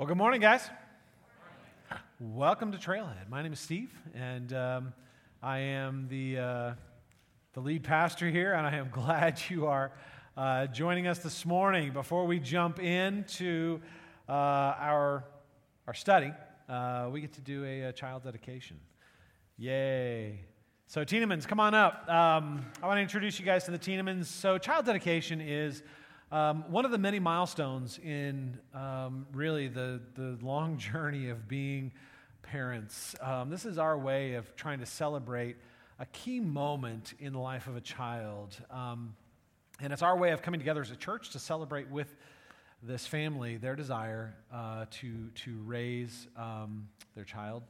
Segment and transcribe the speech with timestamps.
[0.00, 0.66] Well, good morning, guys.
[2.18, 3.28] Welcome to Trailhead.
[3.28, 4.94] My name is Steve, and um,
[5.42, 6.72] I am the, uh,
[7.52, 9.92] the lead pastor here, and I am glad you are
[10.38, 11.92] uh, joining us this morning.
[11.92, 13.78] Before we jump into
[14.26, 15.24] uh, our,
[15.86, 16.32] our study,
[16.66, 18.80] uh, we get to do a, a, child dedication.
[19.58, 20.40] Yay.
[20.86, 22.08] So, Tienemans, come on up.
[22.08, 24.24] Um, I want to introduce you guys to the Tienemans.
[24.24, 25.82] So, child dedication is
[26.32, 31.90] um, one of the many milestones in um, really the, the long journey of being
[32.42, 33.16] parents.
[33.20, 35.56] Um, this is our way of trying to celebrate
[35.98, 38.56] a key moment in the life of a child.
[38.70, 39.14] Um,
[39.80, 42.14] and it's our way of coming together as a church to celebrate with
[42.82, 47.64] this family their desire uh, to, to raise um, their child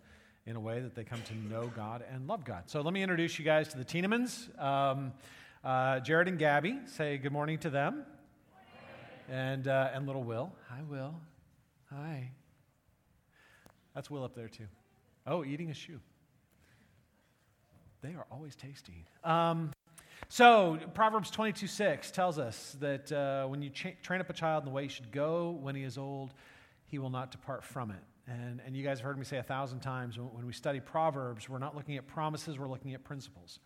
[0.46, 2.64] in a way that they come to know God and love God.
[2.66, 4.60] So let me introduce you guys to the Tienemans.
[4.62, 5.12] Um,
[5.64, 8.04] uh, Jared and Gabby, say good morning to them
[9.30, 10.52] and, uh, and little Will.
[10.68, 11.14] Hi, Will.
[11.90, 12.30] Hi.
[13.94, 14.66] That's Will up there, too.
[15.26, 16.00] Oh, eating a shoe.
[18.02, 19.04] They are always tasty.
[19.22, 19.70] Um,
[20.28, 24.64] so, Proverbs 22 6 tells us that uh, when you cha- train up a child
[24.64, 26.34] in the way he should go, when he is old,
[26.86, 28.02] he will not depart from it.
[28.26, 30.80] And, and you guys have heard me say a thousand times when, when we study
[30.80, 33.60] Proverbs, we're not looking at promises, we're looking at principles.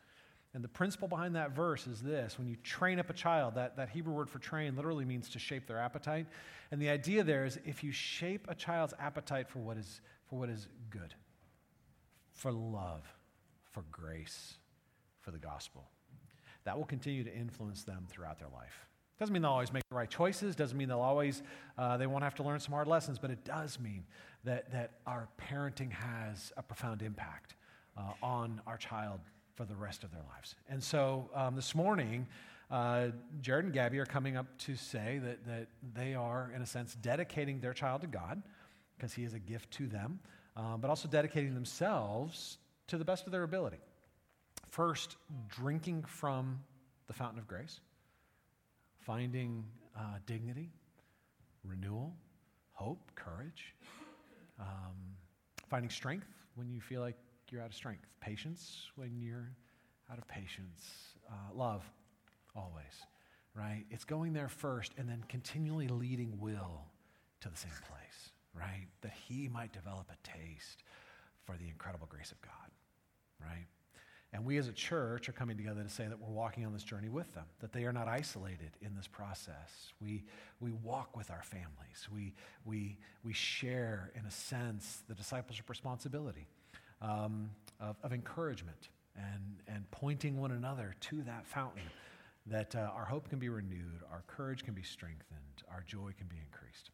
[0.55, 3.77] And the principle behind that verse is this when you train up a child, that,
[3.77, 6.27] that Hebrew word for train literally means to shape their appetite.
[6.71, 10.39] And the idea there is if you shape a child's appetite for what is, for
[10.39, 11.13] what is good,
[12.33, 13.03] for love,
[13.73, 14.55] for grace,
[15.21, 15.85] for the gospel,
[16.63, 18.87] that will continue to influence them throughout their life.
[19.19, 20.57] Doesn't mean they'll always make the right choices.
[20.57, 21.43] Doesn't mean they'll always
[21.79, 23.19] uh, they won't have to learn some hard lessons.
[23.19, 24.05] But it does mean
[24.45, 27.55] that that our parenting has a profound impact
[27.97, 29.21] uh, on our child
[29.55, 30.55] for the rest of their lives.
[30.69, 32.27] And so um, this morning,
[32.71, 33.09] uh,
[33.41, 36.95] Jared and Gabby are coming up to say that, that they are, in a sense,
[36.97, 38.43] dedicating their child to God
[38.97, 40.19] because he is a gift to them,
[40.57, 43.79] um, but also dedicating themselves to the best of their ability.
[44.71, 45.17] First,
[45.49, 46.61] drinking from
[47.07, 47.81] the fountain of grace,
[48.99, 49.65] finding
[49.97, 50.71] uh, dignity,
[51.65, 52.13] renewal,
[52.73, 53.75] hope, courage,
[54.59, 54.97] um,
[55.69, 56.27] finding strength
[56.57, 57.17] when you feel like
[57.53, 59.51] you're out of strength, patience when you're
[60.11, 60.83] out of patience,
[61.29, 61.83] uh, love
[62.55, 63.07] always,
[63.55, 63.85] right?
[63.91, 66.83] It's going there first and then continually leading Will
[67.41, 68.87] to the same place, right?
[69.03, 70.85] That he might develop a taste
[71.45, 72.71] for the incredible grace of God,
[73.41, 73.67] right?
[74.33, 76.83] And we as a church are coming together to say that we're walking on this
[76.83, 79.93] journey with them, that they are not isolated in this process.
[80.01, 80.25] We,
[80.59, 82.09] we walk with our families.
[82.13, 82.35] We,
[82.65, 86.49] we, we share, in a sense, the discipleship responsibility
[87.03, 87.51] um,
[87.81, 91.83] of, of, encouragement and, and pointing one another to that fountain
[92.47, 96.27] that uh, our hope can be renewed, our courage can be strengthened, our joy can
[96.27, 96.91] be increased.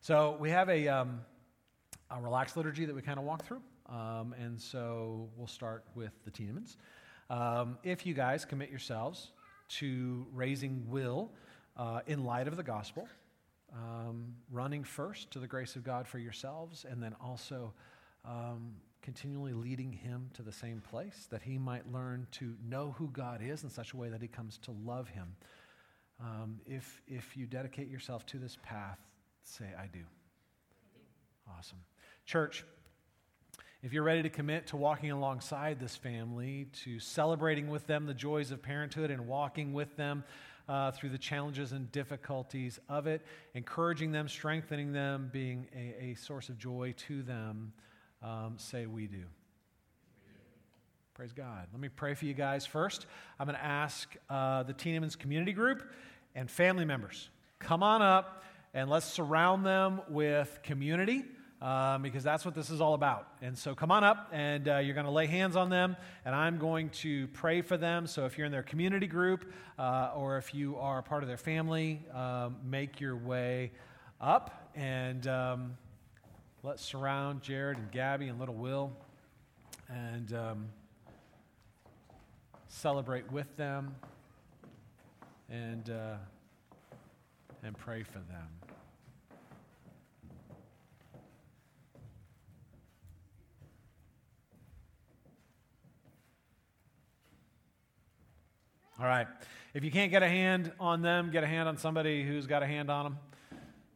[0.00, 1.20] So we have a, um,
[2.10, 3.62] a relaxed liturgy that we kind of walk through.
[3.88, 6.76] Um, and so we'll start with the Tienemans.
[7.30, 9.32] Um, if you guys commit yourselves
[9.68, 11.32] to raising will
[11.76, 13.08] uh, in light of the gospel,
[13.72, 17.72] um, running first to the grace of God for yourselves, and then also
[18.24, 18.74] um,
[19.06, 23.40] continually leading him to the same place, that he might learn to know who God
[23.40, 25.36] is in such a way that he comes to love him.
[26.20, 28.98] Um, if, if you dedicate yourself to this path,
[29.44, 30.00] say, I do.
[31.56, 31.78] Awesome.
[32.24, 32.64] Church,
[33.80, 38.14] if you're ready to commit to walking alongside this family, to celebrating with them the
[38.14, 40.24] joys of parenthood and walking with them
[40.68, 43.22] uh, through the challenges and difficulties of it,
[43.54, 47.72] encouraging them, strengthening them, being a, a source of joy to them,
[48.22, 49.24] um, say, We do.
[51.14, 51.66] Praise God.
[51.72, 53.06] Let me pray for you guys first.
[53.40, 55.82] I'm going to ask uh, the Tienemans community group
[56.34, 58.44] and family members come on up
[58.74, 61.24] and let's surround them with community.
[61.62, 63.28] Um, because that's what this is all about.
[63.40, 65.96] And so come on up and uh, you're going to lay hands on them,
[66.26, 68.06] and I'm going to pray for them.
[68.06, 71.38] So if you're in their community group uh, or if you are part of their
[71.38, 73.72] family, um, make your way
[74.20, 75.78] up and um,
[76.66, 78.90] let's surround Jared and Gabby and little Will
[79.88, 80.66] and um,
[82.66, 83.94] celebrate with them
[85.48, 86.16] and, uh,
[87.62, 88.48] and pray for them.
[98.98, 99.28] All right.
[99.72, 102.64] If you can't get a hand on them, get a hand on somebody who's got
[102.64, 103.18] a hand on them,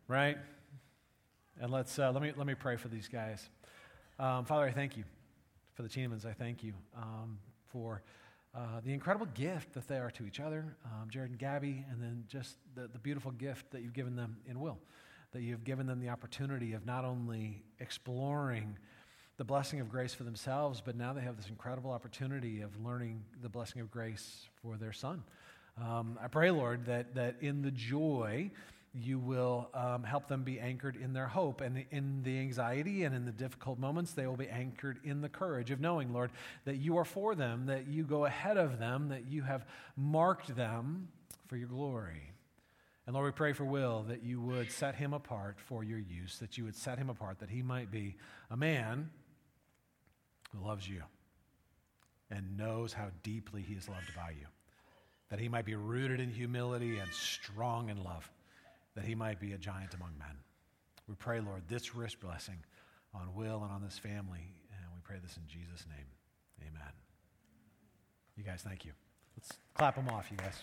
[0.07, 0.39] right?
[1.63, 3.51] And let's, uh, let, me, let me pray for these guys.
[4.19, 5.05] Um, Father, I thank you
[5.75, 6.25] for the Tienemans.
[6.25, 8.01] I thank you um, for
[8.55, 12.03] uh, the incredible gift that they are to each other, um, Jared and Gabby, and
[12.03, 14.79] then just the, the beautiful gift that you've given them in Will.
[15.33, 18.79] that you've given them the opportunity of not only exploring
[19.37, 23.23] the blessing of grace for themselves, but now they have this incredible opportunity of learning
[23.43, 25.23] the blessing of grace for their son.
[25.81, 28.51] Um, I pray, Lord, that, that in the joy,
[28.93, 31.61] you will um, help them be anchored in their hope.
[31.61, 35.29] And in the anxiety and in the difficult moments, they will be anchored in the
[35.29, 36.33] courage of knowing, Lord,
[36.65, 39.65] that you are for them, that you go ahead of them, that you have
[39.97, 41.09] marked them
[41.47, 42.33] for your glory.
[43.07, 46.39] And Lord, we pray for Will that you would set him apart for your use,
[46.39, 48.17] that you would set him apart, that he might be
[48.51, 49.11] a man
[50.53, 51.03] who loves you
[52.31, 54.47] and knows how deeply he is loved by you,
[55.29, 58.31] that he might be rooted in humility and strong in love,
[59.01, 60.37] that he might be a giant among men.
[61.09, 62.59] We pray, Lord, this rich blessing
[63.15, 66.05] on Will and on this family, and we pray this in Jesus' name.
[66.61, 66.93] Amen.
[68.37, 68.93] You guys, thank you.
[69.39, 70.63] Let's clap them off, you guys.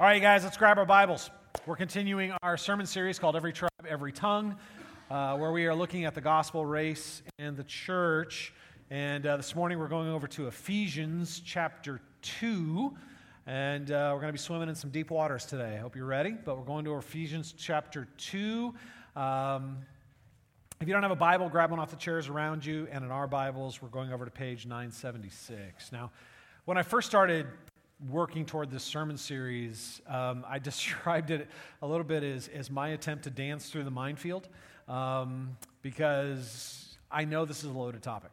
[0.00, 1.28] All right, you guys, let's grab our Bibles.
[1.66, 4.56] We're continuing our sermon series called Every Tribe, Every Tongue,
[5.10, 8.54] uh, where we are looking at the gospel, race, and the church.
[8.88, 12.92] And uh, this morning we're going over to Ephesians chapter 2.
[13.46, 15.74] And uh, we're going to be swimming in some deep waters today.
[15.74, 16.30] I hope you're ready.
[16.32, 18.74] But we're going to Ephesians chapter 2.
[19.14, 19.78] Um,
[20.80, 22.88] if you don't have a Bible, grab one off the chairs around you.
[22.90, 25.92] And in our Bibles, we're going over to page 976.
[25.92, 26.10] Now,
[26.64, 27.46] when I first started
[28.08, 31.48] working toward this sermon series, um, I described it
[31.82, 34.48] a little bit as, as my attempt to dance through the minefield
[34.88, 38.30] um, because I know this is a loaded topic.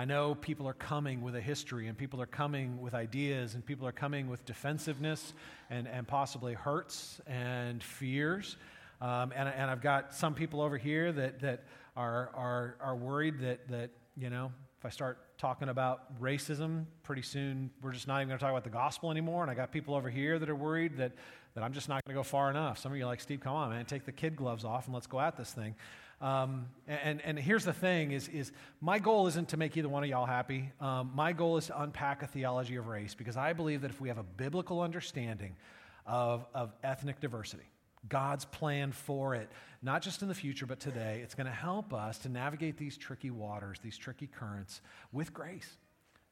[0.00, 3.62] I know people are coming with a history, and people are coming with ideas, and
[3.62, 5.34] people are coming with defensiveness
[5.68, 8.56] and, and possibly hurts and fears.
[9.02, 11.64] Um, and, and I've got some people over here that, that
[11.98, 17.20] are, are, are worried that, that, you know, if I start talking about racism, pretty
[17.20, 19.42] soon we're just not even going to talk about the gospel anymore.
[19.42, 21.12] And I got people over here that are worried that,
[21.54, 22.78] that I'm just not going to go far enough.
[22.78, 24.94] Some of you are like, Steve, come on, man, take the kid gloves off and
[24.94, 25.74] let's go at this thing.
[26.20, 30.04] Um, and, and here's the thing is, is my goal isn't to make either one
[30.04, 30.70] of y'all happy.
[30.78, 34.00] Um, my goal is to unpack a theology of race because I believe that if
[34.00, 35.56] we have a biblical understanding
[36.06, 37.64] of, of ethnic diversity,
[38.08, 39.48] God's plan for it,
[39.82, 41.20] not just in the future, but today.
[41.22, 44.82] It's going to help us to navigate these tricky waters, these tricky currents
[45.12, 45.76] with grace.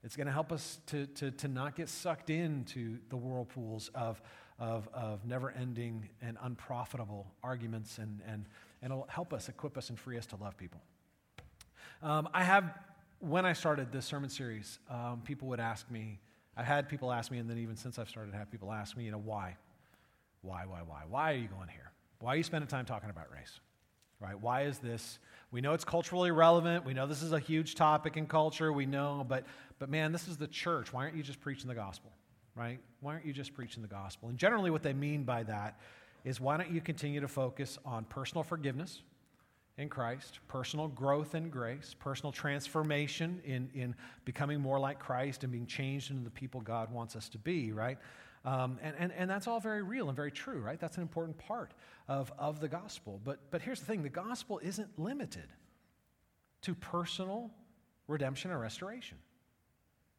[0.04, 4.20] It's going to help us to, to, to not get sucked into the whirlpools of,
[4.58, 8.46] of, of never ending and unprofitable arguments, and, and,
[8.82, 10.80] and it'll help us, equip us, and free us to love people.
[12.02, 12.72] Um, I have,
[13.18, 16.20] when I started this sermon series, um, people would ask me,
[16.56, 19.04] I've had people ask me, and then even since I've started, have people ask me,
[19.04, 19.56] you know, why?
[20.42, 21.02] Why, why, why?
[21.08, 21.92] Why are you going here?
[22.20, 23.60] Why are you spending time talking about race?
[24.20, 24.40] Right?
[24.40, 25.18] Why is this?
[25.52, 26.84] We know it's culturally relevant.
[26.84, 28.72] We know this is a huge topic in culture.
[28.72, 29.44] We know, but,
[29.78, 30.92] but man, this is the church.
[30.92, 32.10] Why aren't you just preaching the gospel?
[32.56, 32.80] Right?
[33.00, 34.28] Why aren't you just preaching the gospel?
[34.28, 35.78] And generally, what they mean by that
[36.24, 39.02] is why don't you continue to focus on personal forgiveness
[39.78, 43.94] in Christ, personal growth in grace, personal transformation in, in
[44.24, 47.72] becoming more like Christ and being changed into the people God wants us to be,
[47.72, 47.98] right?
[48.44, 50.80] Um, and, and, and that's all very real and very true, right?
[50.80, 51.72] That's an important part
[52.08, 53.20] of, of the gospel.
[53.24, 55.46] But, but here's the thing the gospel isn't limited
[56.62, 57.50] to personal
[58.08, 59.18] redemption or restoration.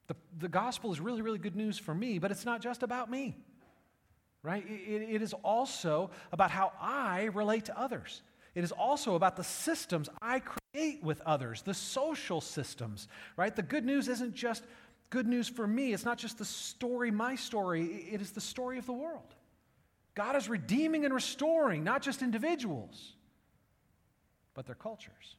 [0.08, 3.12] The, the gospel is really, really good news for me, but it's not just about
[3.12, 3.38] me,
[4.44, 4.66] right?
[4.68, 8.22] It, it is also about how I relate to others.
[8.56, 10.42] It is also about the systems I
[10.74, 13.56] create with others, the social systems, right?
[13.56, 14.64] The good news isn't just
[15.10, 15.94] good news for me.
[15.94, 19.36] It's not just the story, my story, it is the story of the world.
[20.16, 23.14] God is redeeming and restoring not just individuals,
[24.54, 25.36] but their cultures.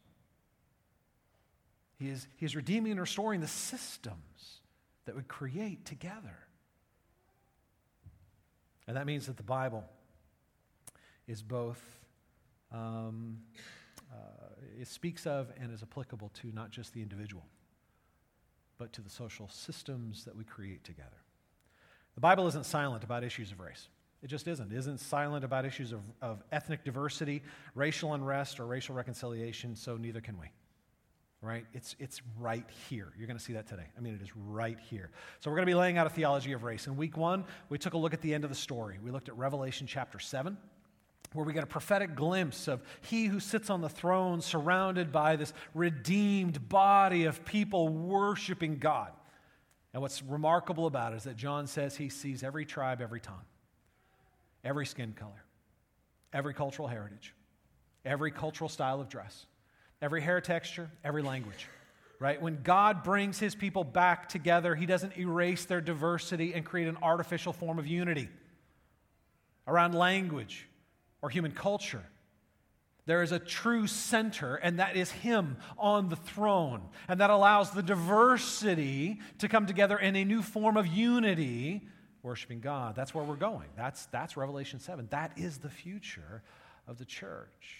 [1.98, 4.60] He is, he is redeeming and restoring the systems
[5.04, 6.38] that we create together.
[8.90, 9.84] And that means that the Bible
[11.28, 11.80] is both,
[12.72, 13.38] um,
[14.12, 14.16] uh,
[14.80, 17.44] it speaks of and is applicable to not just the individual
[18.78, 21.22] but to the social systems that we create together.
[22.16, 23.86] The Bible isn't silent about issues of race.
[24.24, 24.72] It just isn't.
[24.72, 27.44] It isn't silent about issues of, of ethnic diversity,
[27.76, 30.50] racial unrest, or racial reconciliation, so neither can we.
[31.42, 31.64] Right?
[31.72, 33.08] It's, it's right here.
[33.16, 33.86] You're going to see that today.
[33.96, 35.10] I mean, it is right here.
[35.40, 36.86] So, we're going to be laying out a theology of race.
[36.86, 38.98] In week one, we took a look at the end of the story.
[39.02, 40.58] We looked at Revelation chapter 7
[41.32, 45.36] where we get a prophetic glimpse of he who sits on the throne surrounded by
[45.36, 49.12] this redeemed body of people worshiping God.
[49.92, 53.44] And what's remarkable about it is that John says he sees every tribe, every tongue,
[54.64, 55.44] every skin color,
[56.32, 57.34] every cultural heritage,
[58.04, 59.46] every cultural style of dress,
[60.02, 61.68] every hair texture, every language.
[62.18, 62.40] right?
[62.40, 66.98] When God brings his people back together, he doesn't erase their diversity and create an
[67.02, 68.28] artificial form of unity
[69.66, 70.66] around language
[71.22, 72.04] or human culture.
[73.06, 76.82] There is a true center, and that is Him on the throne.
[77.08, 81.88] And that allows the diversity to come together in a new form of unity,
[82.22, 82.94] worshiping God.
[82.94, 83.68] That's where we're going.
[83.76, 85.08] That's, that's Revelation 7.
[85.10, 86.42] That is the future
[86.86, 87.78] of the church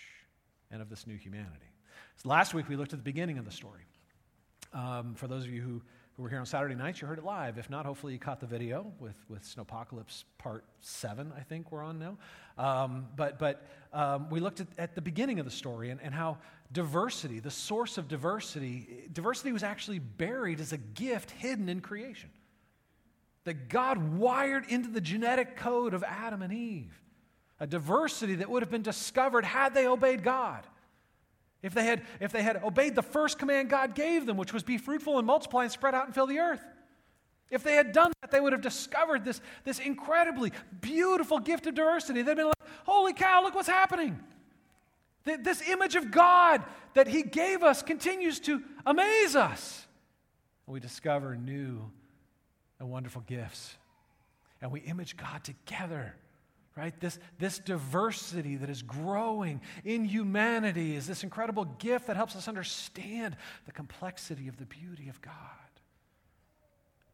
[0.71, 1.70] and of this new humanity.
[2.25, 3.83] Last week, we looked at the beginning of the story.
[4.75, 7.25] Um, for those of you who, who were here on Saturday nights, you heard it
[7.25, 7.57] live.
[7.57, 11.83] If not, hopefully you caught the video with, with Snowpocalypse Part 7, I think we're
[11.83, 12.19] on now.
[12.59, 16.15] Um, but but um, we looked at, at, the beginning of the story and, and
[16.15, 16.37] how
[16.73, 22.29] diversity, the source of diversity, diversity was actually buried as a gift hidden in creation.
[23.45, 27.01] That God wired into the genetic code of Adam and Eve.
[27.59, 30.67] A diversity that would have been discovered had they obeyed God.
[31.63, 34.63] If they, had, if they had obeyed the first command God gave them, which was
[34.63, 36.65] be fruitful and multiply and spread out and fill the earth.
[37.51, 41.75] If they had done that, they would have discovered this, this incredibly beautiful gift of
[41.75, 42.23] diversity.
[42.23, 42.55] They'd been like,
[42.87, 44.19] holy cow, look what's happening.
[45.25, 46.65] This image of God
[46.95, 49.87] that He gave us continues to amaze us.
[50.67, 51.91] We discover new
[52.79, 53.77] and wonderful gifts.
[54.63, 56.15] And we image God together
[56.77, 56.99] right?
[57.01, 62.49] This, this diversity that is growing in humanity is this incredible gift that helps us
[62.49, 63.37] understand
[63.67, 65.35] the complexity of the beauty of God.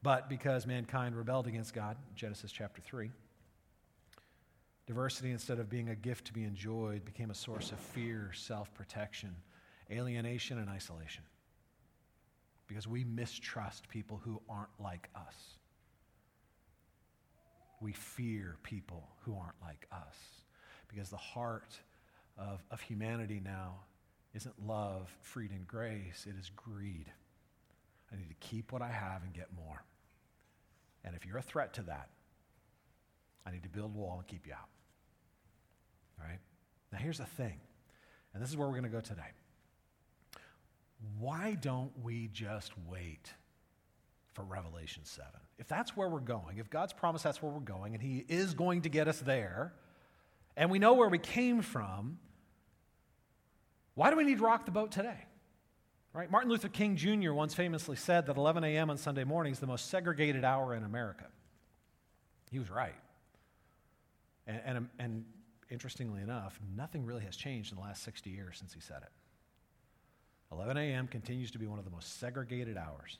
[0.02, 3.10] But because mankind rebelled against God, Genesis chapter 3,
[4.86, 8.72] diversity, instead of being a gift to be enjoyed, became a source of fear, self
[8.74, 9.34] protection,
[9.90, 11.24] alienation, and isolation.
[12.68, 15.55] Because we mistrust people who aren't like us
[17.80, 20.16] we fear people who aren't like us.
[20.88, 21.78] Because the heart
[22.38, 23.80] of, of humanity now
[24.34, 27.06] isn't love, freedom, and grace, it is greed.
[28.12, 29.82] I need to keep what I have and get more.
[31.04, 32.08] And if you're a threat to that,
[33.46, 34.68] I need to build a wall and keep you out.
[36.20, 36.40] All right?
[36.92, 37.60] Now, here's the thing,
[38.32, 39.32] and this is where we're going to go today.
[41.18, 43.32] Why don't we just wait
[44.32, 45.30] for Revelation 7.
[45.58, 48.54] If that's where we're going, if God's promised that's where we're going, and He is
[48.54, 49.72] going to get us there,
[50.56, 52.18] and we know where we came from,
[53.94, 55.18] why do we need to rock the boat today?
[56.12, 56.30] Right?
[56.30, 57.32] Martin Luther King Jr.
[57.32, 58.90] once famously said that 11 a.m.
[58.90, 61.26] on Sunday morning is the most segregated hour in America.
[62.50, 62.94] He was right.
[64.46, 65.24] And, and, and
[65.70, 69.10] interestingly enough, nothing really has changed in the last 60 years since he said it.
[70.52, 71.06] 11 a.m.
[71.06, 73.18] continues to be one of the most segregated hours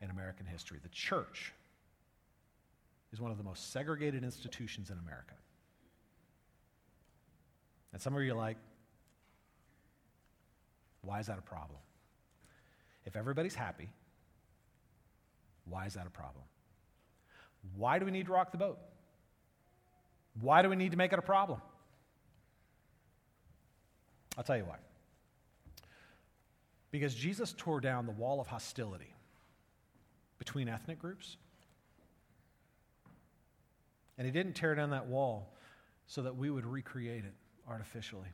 [0.00, 0.78] in American history.
[0.82, 1.52] The church
[3.12, 5.34] is one of the most segregated institutions in America.
[7.92, 8.56] And some of you are like,
[11.02, 11.78] why is that a problem?
[13.04, 13.90] If everybody's happy,
[15.68, 16.44] why is that a problem?
[17.76, 18.78] Why do we need to rock the boat?
[20.40, 21.60] Why do we need to make it a problem?
[24.38, 24.76] I'll tell you why.
[26.90, 29.14] Because Jesus tore down the wall of hostility
[30.38, 31.36] between ethnic groups.
[34.18, 35.54] And he didn't tear down that wall
[36.06, 37.34] so that we would recreate it
[37.68, 38.28] artificially.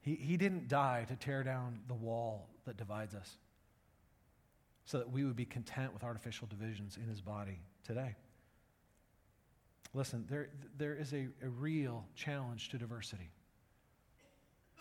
[0.00, 3.38] He, he didn't die to tear down the wall that divides us
[4.84, 8.14] so that we would be content with artificial divisions in his body today.
[9.94, 10.48] Listen, there,
[10.78, 13.30] there is a, a real challenge to diversity.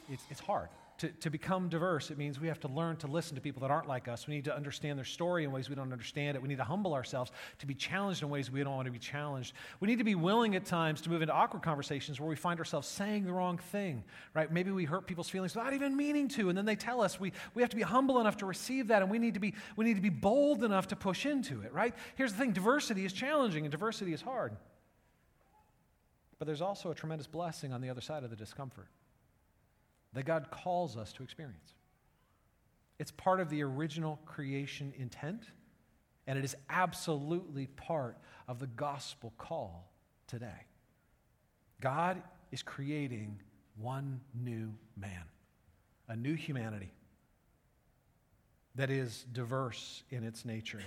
[0.09, 3.35] It's, it's hard to, to become diverse, it means we have to learn to listen
[3.35, 4.27] to people that aren't like us.
[4.27, 6.41] We need to understand their story in ways we don't understand it.
[6.41, 8.99] We need to humble ourselves to be challenged in ways we don't want to be
[8.99, 9.53] challenged.
[9.81, 12.59] We need to be willing at times to move into awkward conversations where we find
[12.59, 14.51] ourselves saying the wrong thing, right?
[14.51, 17.33] Maybe we hurt people's feelings without even meaning to, and then they tell us we,
[17.53, 19.83] we have to be humble enough to receive that, and we need, to be, we
[19.83, 21.93] need to be bold enough to push into it, right?
[22.15, 24.55] Here's the thing diversity is challenging, and diversity is hard.
[26.39, 28.87] But there's also a tremendous blessing on the other side of the discomfort
[30.15, 31.73] that God calls us to experience.
[32.97, 35.43] It's part of the original creation intent,
[36.25, 38.17] and it is absolutely part
[38.47, 39.91] of the gospel call
[40.27, 40.65] today.
[41.81, 43.39] God is creating
[43.77, 45.23] one new man,
[46.07, 46.91] a new humanity
[48.75, 50.81] that is diverse in its nature.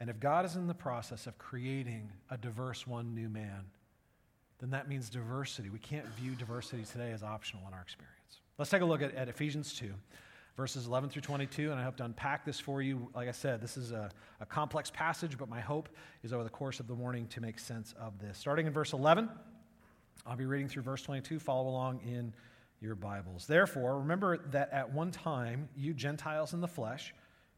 [0.00, 3.64] And if God is in the process of creating a diverse one new man,
[4.58, 5.70] then that means diversity.
[5.70, 8.40] We can't view diversity today as optional in our experience.
[8.58, 9.92] Let's take a look at, at Ephesians 2,
[10.56, 13.08] verses 11 through 22, and I hope to unpack this for you.
[13.14, 15.88] Like I said, this is a, a complex passage, but my hope
[16.22, 18.38] is over the course of the morning to make sense of this.
[18.38, 19.28] Starting in verse 11,
[20.26, 21.38] I'll be reading through verse 22.
[21.38, 22.32] Follow along in
[22.80, 23.46] your Bibles.
[23.46, 27.14] Therefore, remember that at one time, you Gentiles in the flesh,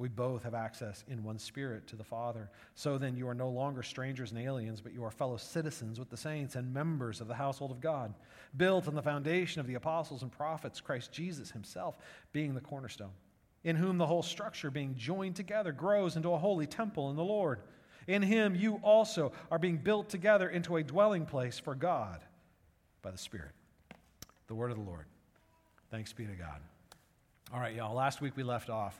[0.00, 2.48] we both have access in one spirit to the Father.
[2.74, 6.08] So then you are no longer strangers and aliens, but you are fellow citizens with
[6.08, 8.14] the saints and members of the household of God,
[8.56, 11.98] built on the foundation of the apostles and prophets, Christ Jesus himself
[12.32, 13.12] being the cornerstone,
[13.62, 17.22] in whom the whole structure being joined together grows into a holy temple in the
[17.22, 17.60] Lord.
[18.06, 22.24] In him you also are being built together into a dwelling place for God
[23.02, 23.52] by the Spirit.
[24.46, 25.04] The word of the Lord.
[25.90, 26.62] Thanks be to God.
[27.52, 27.94] All right, y'all.
[27.94, 28.98] Last week we left off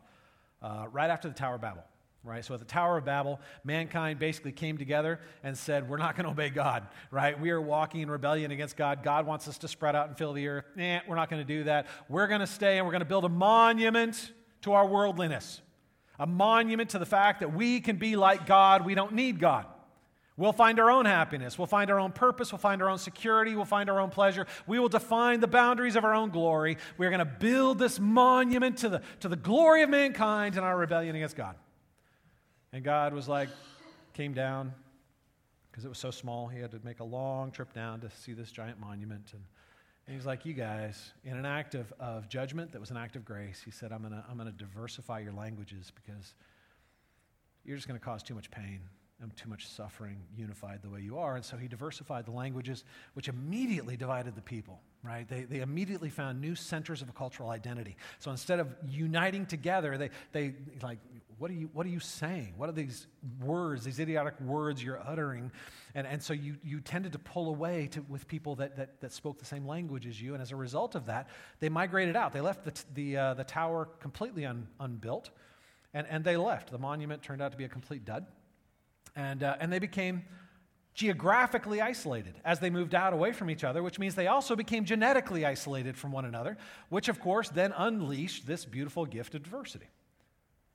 [0.62, 1.84] uh, right after the Tower of Babel.
[2.22, 2.44] Right?
[2.44, 6.24] So at the Tower of Babel, mankind basically came together and said, We're not going
[6.24, 7.38] to obey God, right?
[7.38, 9.02] We are walking in rebellion against God.
[9.02, 10.66] God wants us to spread out and fill the earth.
[10.76, 11.86] Eh, we're not going to do that.
[12.08, 15.62] We're going to stay and we're going to build a monument to our worldliness,
[16.18, 18.84] a monument to the fact that we can be like God.
[18.84, 19.64] We don't need God.
[20.40, 21.58] We'll find our own happiness.
[21.58, 22.50] We'll find our own purpose.
[22.50, 23.54] We'll find our own security.
[23.54, 24.46] We'll find our own pleasure.
[24.66, 26.78] We will define the boundaries of our own glory.
[26.96, 30.78] We're going to build this monument to the, to the glory of mankind and our
[30.78, 31.56] rebellion against God.
[32.72, 33.50] And God was like,
[34.14, 34.72] came down
[35.70, 36.46] because it was so small.
[36.46, 39.32] He had to make a long trip down to see this giant monument.
[39.34, 39.42] And,
[40.06, 43.14] and he's like, You guys, in an act of, of judgment that was an act
[43.14, 46.32] of grace, he said, I'm going to I'm going to diversify your languages because
[47.62, 48.80] you're just going to cause too much pain
[49.36, 51.36] too much suffering unified the way you are.
[51.36, 55.28] And so he diversified the languages, which immediately divided the people, right?
[55.28, 57.96] They, they immediately found new centers of cultural identity.
[58.18, 60.98] So instead of uniting together, they, they like,
[61.38, 62.54] what are, you, what are you saying?
[62.56, 63.06] What are these
[63.42, 65.50] words, these idiotic words you're uttering?
[65.94, 69.12] And, and so you, you tended to pull away to, with people that, that, that
[69.12, 70.34] spoke the same language as you.
[70.34, 71.28] And as a result of that,
[71.60, 72.32] they migrated out.
[72.32, 75.30] They left the, the, uh, the tower completely un, unbuilt,
[75.94, 76.70] and, and they left.
[76.70, 78.26] The monument turned out to be a complete dud.
[79.20, 80.22] And, uh, and they became
[80.94, 84.84] geographically isolated as they moved out away from each other, which means they also became
[84.84, 86.56] genetically isolated from one another,
[86.88, 89.88] which of course then unleashed this beautiful gift of diversity.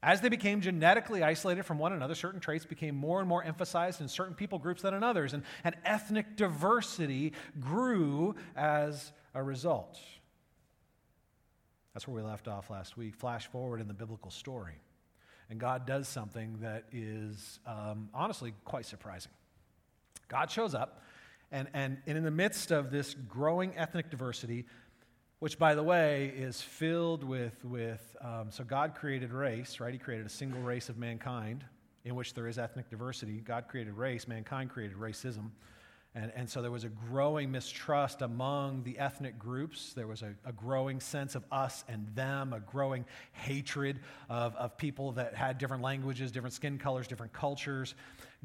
[0.03, 3.99] As they became genetically isolated from one another, certain traits became more and more emphasized
[3.99, 9.99] in certain people groups than in others, and, and ethnic diversity grew as a result.
[11.95, 13.15] That's where we left off last week.
[13.15, 14.75] Flash forward in the biblical story
[15.49, 19.31] and God does something that is um, honestly quite surprising.
[20.27, 21.03] God shows up,
[21.51, 24.65] and, and, and in the midst of this growing ethnic diversity,
[25.39, 29.93] which, by the way, is filled with, with um, so God created race, right?
[29.93, 31.63] He created a single race of mankind
[32.03, 33.41] in which there is ethnic diversity.
[33.41, 35.51] God created race, mankind created racism.
[36.15, 39.91] And, and so there was a growing mistrust among the ethnic groups.
[39.93, 43.99] There was a, a, growing sense of us and them, a growing hatred
[44.29, 47.95] of, of people that had different languages, different skin colors, different cultures.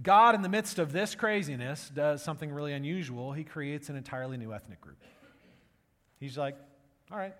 [0.03, 3.31] God, in the midst of this craziness, does something really unusual.
[3.33, 4.99] He creates an entirely new ethnic group.
[6.19, 6.57] He's like,
[7.13, 7.35] all right,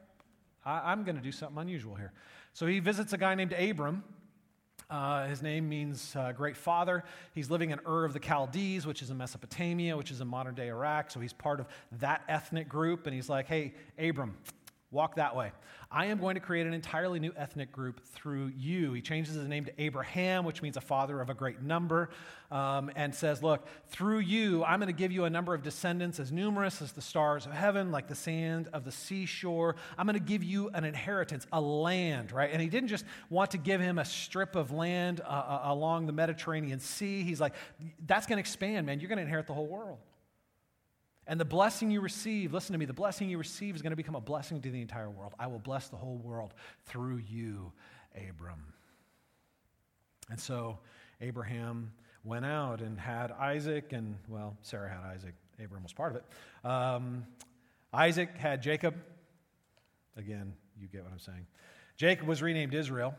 [0.65, 2.13] I, I'm going to do something unusual here.
[2.53, 4.05] So he visits a guy named Abram
[4.91, 7.05] uh, his name means uh, great father.
[7.35, 10.55] He's living in Ur of the Chaldees, which is in Mesopotamia, which is in modern
[10.55, 11.11] day Iraq.
[11.11, 11.67] So he's part of
[12.01, 13.07] that ethnic group.
[13.07, 14.37] And he's like, hey, Abram,
[14.91, 15.53] walk that way.
[15.93, 18.93] I am going to create an entirely new ethnic group through you.
[18.93, 22.11] He changes his name to Abraham, which means a father of a great number,
[22.53, 26.21] um, and says, Look, through you, I'm going to give you a number of descendants
[26.21, 29.75] as numerous as the stars of heaven, like the sand of the seashore.
[29.99, 32.51] I'm going to give you an inheritance, a land, right?
[32.53, 36.07] And he didn't just want to give him a strip of land uh, uh along
[36.07, 37.23] the Mediterranean Sea.
[37.25, 37.55] He's like,
[38.07, 39.01] That's going to expand, man.
[39.01, 39.99] You're going to inherit the whole world.
[41.31, 43.97] And the blessing you receive, listen to me, the blessing you receive is going to
[43.97, 45.33] become a blessing to the entire world.
[45.39, 46.55] I will bless the whole world
[46.87, 47.71] through you,
[48.29, 48.65] Abram.
[50.29, 50.81] And so
[51.21, 51.93] Abraham
[52.25, 55.35] went out and had Isaac, and well, Sarah had Isaac.
[55.65, 56.69] Abram was part of it.
[56.69, 57.25] Um,
[57.93, 58.97] Isaac had Jacob.
[60.17, 61.47] Again, you get what I'm saying.
[61.97, 63.15] Jacob was renamed Israel.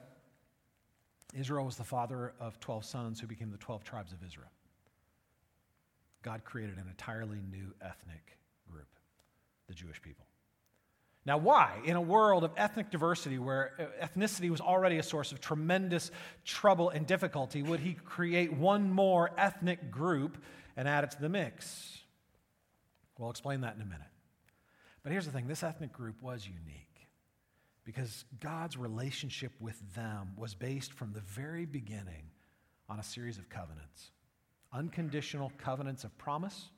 [1.34, 4.52] Israel was the father of 12 sons who became the 12 tribes of Israel.
[6.24, 8.38] God created an entirely new ethnic
[8.70, 8.88] group,
[9.68, 10.26] the Jewish people.
[11.26, 11.80] Now, why?
[11.86, 16.10] In a world of ethnic diversity where uh, ethnicity was already a source of tremendous
[16.46, 20.38] trouble and difficulty, would he create one more ethnic group
[20.76, 22.00] and add it to the mix?
[23.20, 24.02] We'll explain that in a minute.
[25.04, 27.08] But here's the thing this ethnic group was unique
[27.84, 32.32] because God's relationship with them was based from the very beginning
[32.90, 34.12] on a series of covenants
[34.74, 36.70] unconditional covenants of promise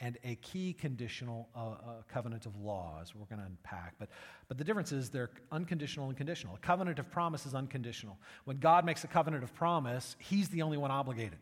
[0.00, 1.74] and a key conditional uh, uh,
[2.12, 3.14] covenant of laws.
[3.14, 4.08] We're going to unpack but,
[4.46, 6.54] but the difference is they're unconditional and conditional.
[6.54, 8.16] A covenant of promise is unconditional.
[8.44, 11.38] When god makes a covenant of promise he's the only one obligated.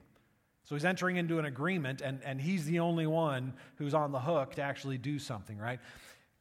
[0.65, 4.19] So he's entering into an agreement and, and he's the only one who's on the
[4.21, 5.81] hook to actually do something right?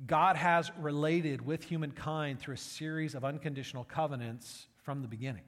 [0.05, 5.43] God has related with humankind through a series of unconditional covenants from the beginning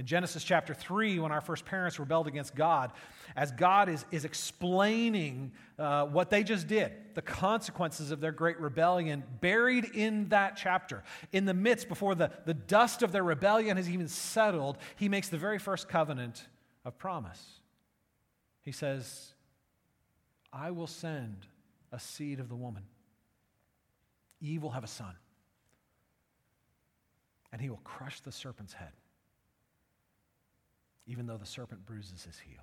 [0.00, 2.90] in Genesis chapter 3, when our first parents rebelled against God,
[3.36, 8.58] as God is, is explaining uh, what they just did, the consequences of their great
[8.58, 13.76] rebellion, buried in that chapter, in the midst, before the, the dust of their rebellion
[13.76, 16.46] has even settled, he makes the very first covenant
[16.86, 17.60] of promise.
[18.62, 19.34] He says,
[20.50, 21.44] I will send
[21.92, 22.84] a seed of the woman.
[24.40, 25.14] Eve will have a son,
[27.52, 28.92] and he will crush the serpent's head
[31.10, 32.62] even though the serpent bruises his heel.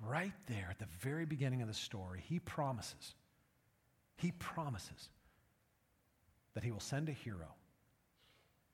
[0.00, 3.14] Right there at the very beginning of the story, he promises,
[4.16, 5.08] he promises
[6.54, 7.54] that he will send a hero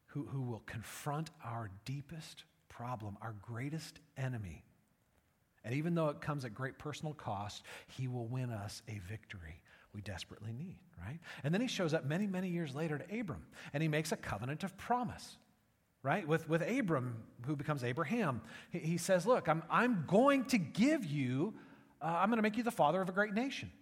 [0.07, 4.63] who, who will confront our deepest problem, our greatest enemy.
[5.65, 9.63] And even though it comes at great personal cost, he will win us a victory
[9.95, 11.19] we desperately need, right?
[11.45, 14.17] And then he shows up many, many years later to Abram, and he makes a
[14.17, 15.39] covenant of promise
[16.05, 16.29] right?
[16.29, 18.43] With, with Abram, who becomes Abraham.
[18.71, 21.55] He, he says, Look, I'm, I'm going to give you,
[22.01, 23.73] uh, I'm going to make you the father of a great nation.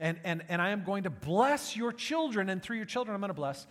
[0.00, 3.20] And, and, and I am going to bless your children, and through your children, I'm
[3.20, 3.68] going to bless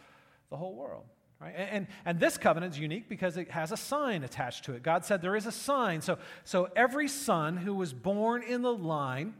[0.49, 1.03] the whole world.
[1.41, 1.55] Right?
[1.57, 4.83] And, and, this covenant is unique because it has a sign attached to it.
[4.83, 6.01] God said there is a sign.
[6.01, 9.33] So, so every son who was born in the line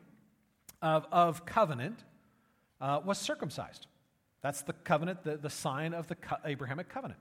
[0.82, 2.00] of, of covenant
[2.82, 3.86] uh, was circumcised.
[4.42, 7.20] That's the covenant, the, the sign of the co- Abrahamic covenant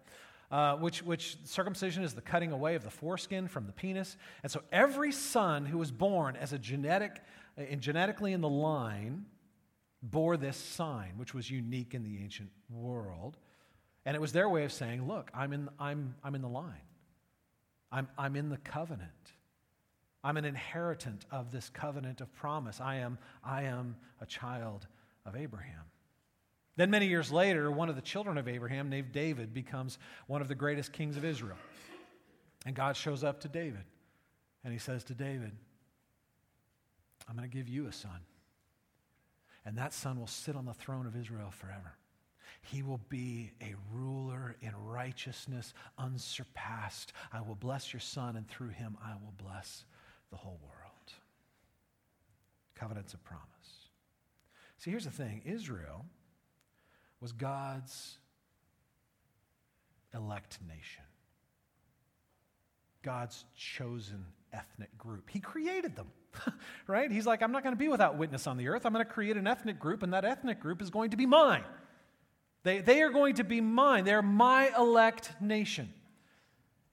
[0.50, 4.16] uh, which, which circumcision is the cutting away of the foreskin from the penis.
[4.42, 7.20] And so every son who was born as a genetic,
[7.56, 9.26] and genetically in the line,
[10.02, 13.36] bore this sign, which was unique in the ancient world.
[14.04, 16.86] And it was their way of saying, look, I'm in, I'm, I'm in the line.
[17.92, 19.10] I'm, I'm in the covenant.
[20.22, 22.80] I'm an inheritant of this covenant of promise.
[22.80, 24.86] I am, I am a child
[25.24, 25.89] of Abraham.
[26.76, 30.48] Then, many years later, one of the children of Abraham, named David, becomes one of
[30.48, 31.59] the greatest kings of Israel.
[32.64, 33.85] And God shows up to David,
[34.64, 35.52] and he says to David,
[37.28, 38.20] I'm going to give you a son.
[39.64, 41.96] And that son will sit on the throne of Israel forever.
[42.62, 47.12] He will be a ruler in righteousness, unsurpassed.
[47.33, 49.85] I will bless your son, and through him I will bless
[50.30, 51.12] the whole world.
[52.74, 53.44] Covenants of promise.
[54.78, 56.04] See, here's the thing Israel
[57.20, 58.18] was God's
[60.14, 61.04] elect nation,
[63.02, 65.30] God's chosen ethnic group.
[65.30, 66.09] He created them,
[66.87, 67.11] right?
[67.11, 68.85] He's like, I'm not going to be without witness on the earth.
[68.85, 71.26] I'm going to create an ethnic group, and that ethnic group is going to be
[71.26, 71.64] mine.
[72.62, 74.04] They, they are going to be mine.
[74.04, 75.92] They're my elect nation.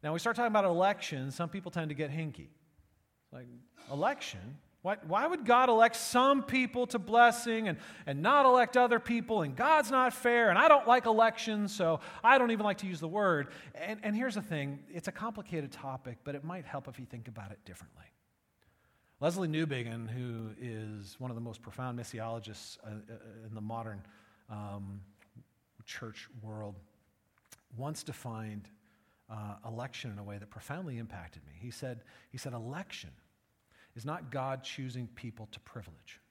[0.04, 2.48] Now, we start talking about election, some people tend to get hinky.
[3.32, 3.48] Like,
[3.92, 4.58] election?
[4.84, 9.42] Why, why would God elect some people to blessing and, and not elect other people?
[9.42, 12.88] And God's not fair, and I don't like elections, so I don't even like to
[12.88, 13.50] use the word.
[13.76, 17.06] And, and here's the thing it's a complicated topic, but it might help if you
[17.06, 18.06] think about it differently.
[19.20, 24.04] Lesslie Newbigin, who is one of the most profound missiologists uh, uh in the modern
[24.50, 25.02] um,
[25.86, 26.76] church world,
[27.76, 28.70] once defined
[29.30, 31.54] uh, election in a way that profoundly impacted me.
[31.60, 33.10] He said, he said, election
[33.98, 36.22] is not God choosing people to privilege,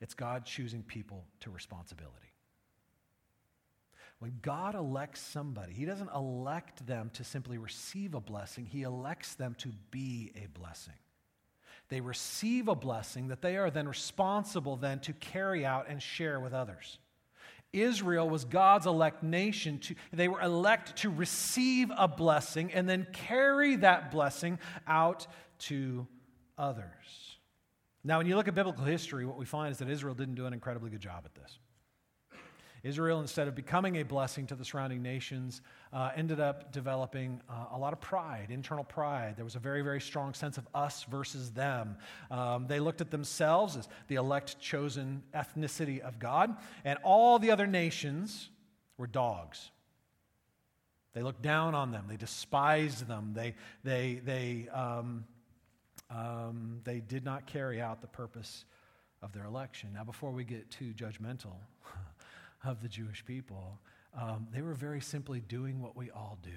[0.00, 2.16] it's God choosing people to responsibility.
[4.18, 9.34] When God elects somebody, He doesn't elect them to simply receive a blessing, He elects
[9.34, 10.94] them to be a blessing.
[11.88, 16.40] They receive a blessing that they are then responsible then to carry out and share
[16.40, 16.98] with others.
[17.72, 19.78] Israel was God's elect nation.
[19.78, 25.26] To, they were elect to receive a blessing and then carry that blessing out
[25.60, 26.06] to
[26.58, 27.36] others.
[28.04, 30.46] Now, when you look at biblical history, what we find is that Israel didn't do
[30.46, 31.58] an incredibly good job at this.
[32.82, 35.62] Israel, instead of becoming a blessing to the surrounding nations,
[35.92, 39.36] uh, ended up developing uh, a lot of pride, internal pride.
[39.36, 41.96] There was a very, very strong sense of us versus them.
[42.28, 47.52] Um, they looked at themselves as the elect, chosen ethnicity of God, and all the
[47.52, 48.50] other nations
[48.98, 49.70] were dogs.
[51.14, 55.24] They looked down on them, they despised them, they, they, they, um,
[56.14, 58.64] um, they did not carry out the purpose
[59.22, 59.90] of their election.
[59.94, 61.54] Now, before we get too judgmental
[62.64, 63.78] of the Jewish people,
[64.18, 66.50] um, they were very simply doing what we all do.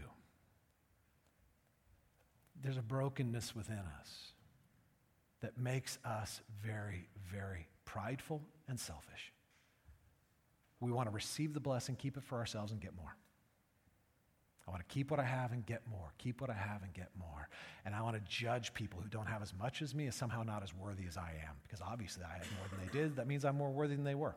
[2.61, 4.31] There's a brokenness within us
[5.41, 9.31] that makes us very, very prideful and selfish.
[10.79, 13.15] We want to receive the blessing, keep it for ourselves, and get more.
[14.67, 16.11] I want to keep what I have and get more.
[16.17, 17.47] Keep what I have and get more.
[17.85, 20.41] And I want to judge people who don't have as much as me as somehow
[20.41, 21.55] not as worthy as I am.
[21.63, 23.17] Because obviously I had more than they did.
[23.17, 24.35] That means I'm more worthy than they were.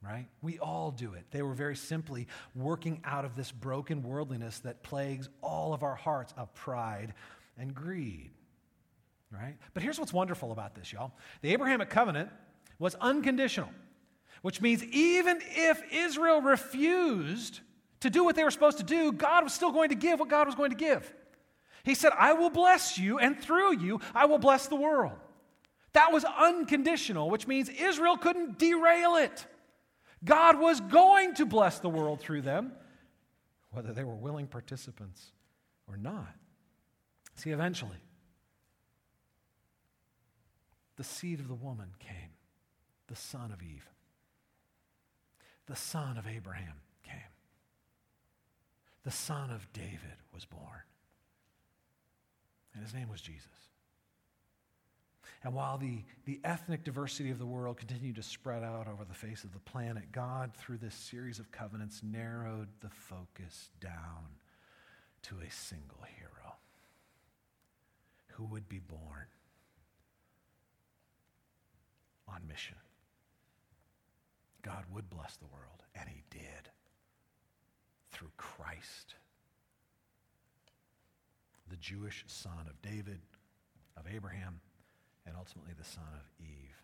[0.00, 0.28] Right?
[0.42, 1.24] We all do it.
[1.32, 5.96] They were very simply working out of this broken worldliness that plagues all of our
[5.96, 7.14] hearts of pride
[7.58, 8.30] and greed.
[9.32, 9.56] Right?
[9.74, 11.12] But here's what's wonderful about this, y'all.
[11.40, 12.30] The Abrahamic covenant
[12.78, 13.70] was unconditional,
[14.42, 17.60] which means even if Israel refused
[18.00, 20.28] to do what they were supposed to do, God was still going to give what
[20.28, 21.12] God was going to give.
[21.84, 25.18] He said, I will bless you, and through you, I will bless the world.
[25.92, 29.46] That was unconditional, which means Israel couldn't derail it.
[30.24, 32.72] God was going to bless the world through them,
[33.70, 35.32] whether they were willing participants
[35.88, 36.34] or not.
[37.34, 37.98] See, eventually,
[40.96, 42.30] the seed of the woman came,
[43.06, 43.88] the son of Eve,
[45.66, 46.74] the son of Abraham
[49.06, 50.82] the son of David was born.
[52.74, 53.46] And his name was Jesus.
[55.44, 59.14] And while the, the ethnic diversity of the world continued to spread out over the
[59.14, 64.40] face of the planet, God, through this series of covenants, narrowed the focus down
[65.22, 66.56] to a single hero
[68.32, 69.26] who would be born
[72.26, 72.76] on mission.
[74.62, 76.70] God would bless the world, and he did
[78.16, 79.14] through Christ,
[81.68, 83.20] the Jewish son of David,
[83.94, 84.58] of Abraham,
[85.26, 86.80] and ultimately the son of Eve.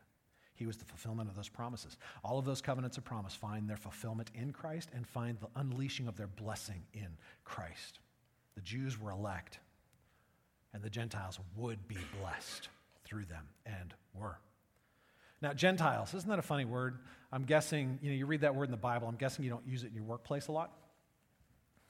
[0.54, 1.96] He was the fulfillment of those promises.
[2.22, 6.06] All of those covenants of promise find their fulfillment in Christ and find the unleashing
[6.06, 7.08] of their blessing in
[7.44, 8.00] Christ.
[8.54, 9.58] The Jews were elect,
[10.74, 12.68] and the Gentiles would be blessed
[13.04, 14.38] through them and were.
[15.40, 16.98] Now, Gentiles, isn't that a funny word?
[17.32, 19.66] I'm guessing, you know, you read that word in the Bible, I'm guessing you don't
[19.66, 20.72] use it in your workplace a lot.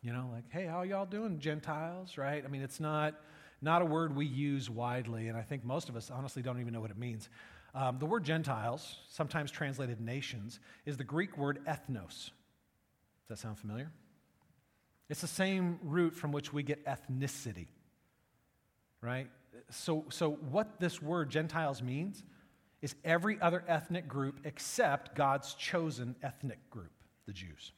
[0.02, 2.42] You know, like, hey, how y'all doing, Gentiles, right?
[2.44, 3.14] I mean, it's not,
[3.60, 6.72] not a word we use widely, and I think most of us honestly don't even
[6.72, 7.28] know what it means.
[7.72, 12.08] Um, the word Gentiles, sometimes translated nations, is the Greek word ethnos.
[12.08, 13.92] Does that sound familiar?
[15.08, 17.68] It's the same root from which we get ethnicity,
[19.00, 19.28] right?
[19.70, 22.24] So, so what this word Gentiles means
[22.80, 26.90] is every other ethnic group except God's chosen ethnic group,
[27.26, 27.70] the Jews.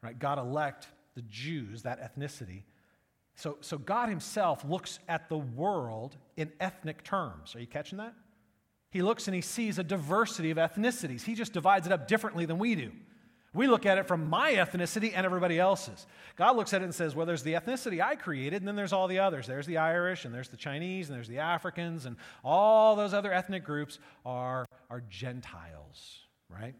[0.00, 0.16] Right?
[0.16, 0.86] God elect
[1.18, 2.62] the Jews, that ethnicity.
[3.34, 7.56] So, so God Himself looks at the world in ethnic terms.
[7.56, 8.14] Are you catching that?
[8.92, 11.22] He looks and He sees a diversity of ethnicities.
[11.22, 12.92] He just divides it up differently than we do.
[13.52, 16.06] We look at it from my ethnicity and everybody else's.
[16.36, 18.92] God looks at it and says, well, there's the ethnicity I created, and then there's
[18.92, 19.48] all the others.
[19.48, 23.32] There's the Irish, and there's the Chinese, and there's the Africans, and all those other
[23.32, 26.76] ethnic groups are, are Gentiles, right?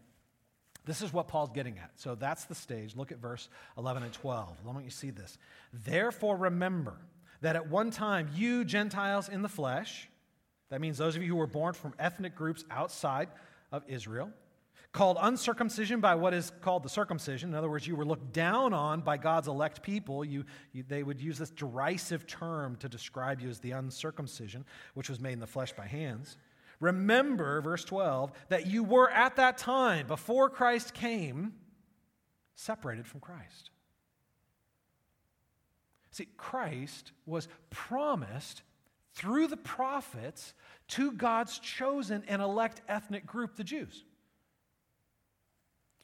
[0.89, 1.91] This is what Paul's getting at.
[1.97, 2.95] So that's the stage.
[2.95, 3.47] Look at verse
[3.77, 4.57] 11 and 12.
[4.63, 5.37] I want you see this.
[5.71, 6.97] Therefore, remember
[7.41, 10.09] that at one time you Gentiles in the flesh,
[10.71, 13.29] that means those of you who were born from ethnic groups outside
[13.71, 14.31] of Israel,
[14.91, 17.49] called uncircumcision by what is called the circumcision.
[17.49, 20.25] In other words, you were looked down on by God's elect people.
[20.25, 25.07] You, you, they would use this derisive term to describe you as the uncircumcision, which
[25.07, 26.39] was made in the flesh by hands.
[26.79, 31.53] Remember, verse 12, that you were at that time, before Christ came,
[32.55, 33.71] separated from Christ.
[36.11, 38.61] See, Christ was promised
[39.13, 40.53] through the prophets
[40.89, 44.03] to God's chosen and elect ethnic group, the Jews.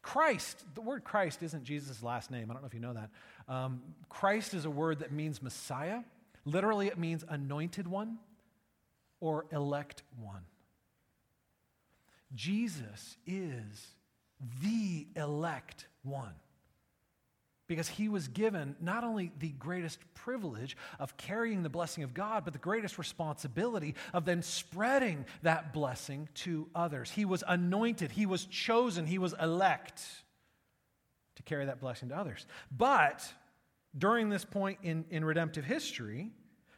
[0.02, 2.52] Christ, the word Christ isn't Jesus' last name.
[2.52, 3.10] I don't know if you know that.
[3.48, 6.02] Um, Christ is a word that means Messiah.
[6.46, 8.20] Literally, it means anointed one
[9.20, 10.44] or elect one.
[12.34, 13.96] Jesus is
[14.62, 16.34] the elect one.
[17.68, 22.44] Because he was given not only the greatest privilege of carrying the blessing of God,
[22.44, 27.10] but the greatest responsibility of then spreading that blessing to others.
[27.10, 30.04] He was anointed, he was chosen, he was elect.
[31.38, 32.46] To carry that blessing to others.
[32.72, 33.28] But
[33.98, 36.32] during this point in, in redemptive history,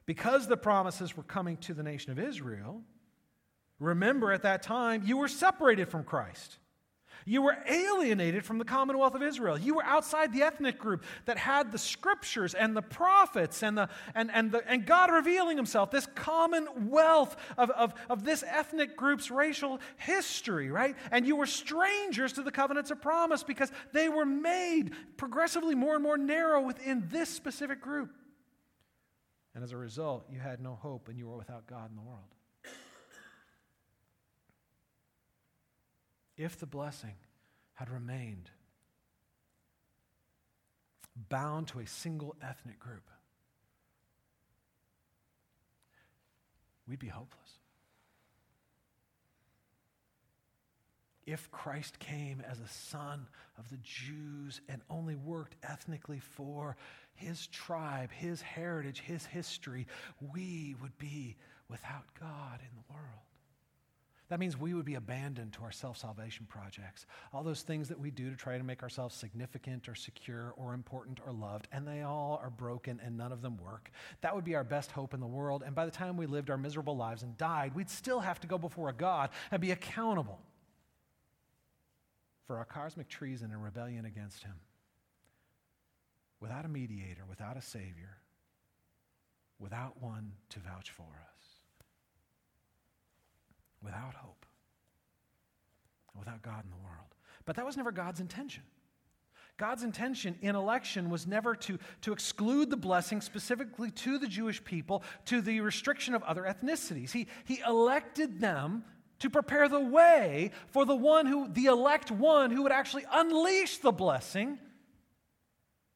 [0.05, 2.81] because the promises were coming to the nation of Israel,
[3.79, 6.57] remember at that time you were separated from Christ.
[7.27, 9.57] You were alienated from the commonwealth of Israel.
[9.57, 13.89] You were outside the ethnic group that had the scriptures and the prophets and, the,
[14.15, 19.29] and, and, the, and God revealing himself, this commonwealth of, of, of this ethnic group's
[19.29, 20.95] racial history, right?
[21.11, 25.95] And you were strangers to the covenants of promise because they were made progressively more
[25.95, 28.09] and more narrow within this specific group.
[29.53, 32.03] And as a result, you had no hope and you were without God in the
[32.03, 32.36] world.
[36.37, 37.15] If the blessing
[37.73, 38.49] had remained
[41.29, 43.09] bound to a single ethnic group,
[46.87, 47.59] we'd be hopeless.
[51.25, 56.77] If Christ came as a son of the Jews and only worked ethnically for
[57.15, 59.87] his tribe, his heritage, his history,
[60.33, 61.35] we would be
[61.67, 63.26] without God in the world.
[64.29, 67.99] That means we would be abandoned to our self salvation projects, all those things that
[67.99, 71.87] we do to try to make ourselves significant or secure or important or loved, and
[71.87, 73.89] they all are broken and none of them work.
[74.21, 75.63] That would be our best hope in the world.
[75.65, 78.47] And by the time we lived our miserable lives and died, we'd still have to
[78.47, 80.39] go before a God and be accountable
[82.47, 84.55] for our cosmic treason and rebellion against Him.
[86.41, 88.17] Without a mediator, without a Savior,
[89.57, 91.36] without one to vouch for us
[93.83, 94.45] without hope,
[96.17, 97.15] without God in the world.
[97.45, 98.63] But that was never God's intention.
[99.57, 104.63] God's intention in election was never to, to exclude the blessing specifically to the Jewish
[104.63, 107.11] people, to the restriction of other ethnicities.
[107.11, 108.83] He, he elected them
[109.19, 113.77] to prepare the way for the one who, the elect one, who would actually unleash
[113.79, 114.59] the blessing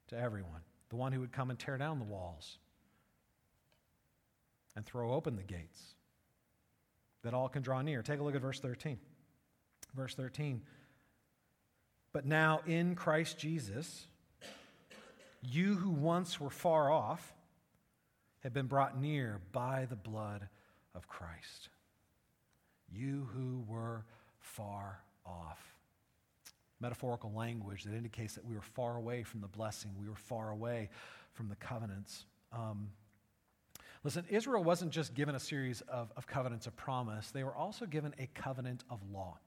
[0.08, 2.58] to everyone, the one who would come and tear down the walls
[4.76, 5.96] and throw open the gates
[7.24, 8.02] that all can draw near.
[8.02, 8.98] Take a look at verse 13.
[9.96, 10.62] Verse 13.
[12.14, 14.06] But now in Christ Jesus,
[15.42, 17.34] you who once were far off
[18.42, 20.48] have been brought near by the blood
[20.96, 21.70] of Christ.
[22.92, 24.04] You who were
[24.40, 25.60] far off.
[26.80, 30.50] Metaphorical language that indicates that we were far away from the blessing, we were far
[30.50, 30.90] away
[31.34, 32.26] from the covenants.
[32.52, 32.90] Um,
[34.04, 37.86] Listen, Israel wasn't just given a series of, of covenants of promise, they were also
[37.86, 39.38] given a covenant of law.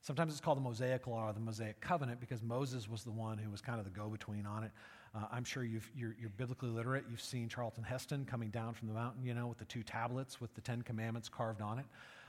[0.00, 3.38] Sometimes it's called the Mosaic Law or the Mosaic Covenant because Moses was the one
[3.38, 4.70] who was kind of the go between on it.
[5.14, 7.04] Uh, I'm sure you are you're biblically literate.
[7.10, 10.42] You've seen Charlton Heston coming down from the mountain, you know, with the two tablets
[10.42, 11.86] with the Ten Commandments carved on it.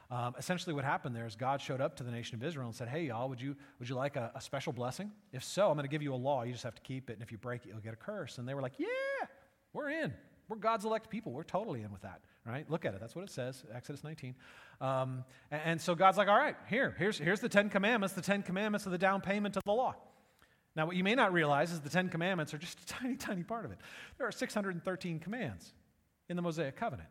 [0.10, 2.76] Um, essentially, what happened there is God showed up to the nation of Israel and
[2.76, 5.12] said, Hey, y'all, would you, would you like a, a special blessing?
[5.34, 6.44] If so, I'm going to give you a law.
[6.44, 7.14] You just have to keep it.
[7.14, 8.38] And if you break it, you'll get a curse.
[8.38, 8.88] And they were like, Yeah,
[9.74, 10.14] we're in.
[10.48, 11.32] We're God's elect people.
[11.32, 12.70] We're totally in with that, right?
[12.70, 13.00] Look at it.
[13.00, 14.36] That's what it says, Exodus 19.
[14.82, 18.14] Um, and, and, so God's like, all right, here, here's, here's the Ten Commandments.
[18.14, 19.96] The Ten Commandments are the down payment of the law.
[20.76, 23.44] Now, what you may not realize is the Ten Commandments are just a tiny, tiny
[23.44, 23.78] part of it.
[24.18, 25.74] There are 613 commands
[26.30, 27.10] in the Mosaic Covenant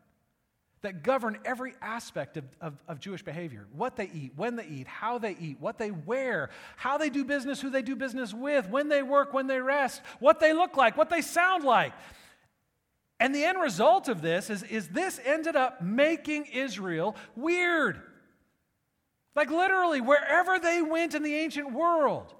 [0.81, 4.87] that govern every aspect of, of, of, Jewish behavior what they eat, when they eat,
[4.87, 8.69] how they eat, what they wear, how they do business, who they do business with,
[8.69, 11.91] when they work, when they rest, what they look like, what they sound like.
[13.19, 18.01] And the end result of this is, is this ended up making Israel weird.
[19.35, 22.33] Like literally, wherever they went in the ancient world,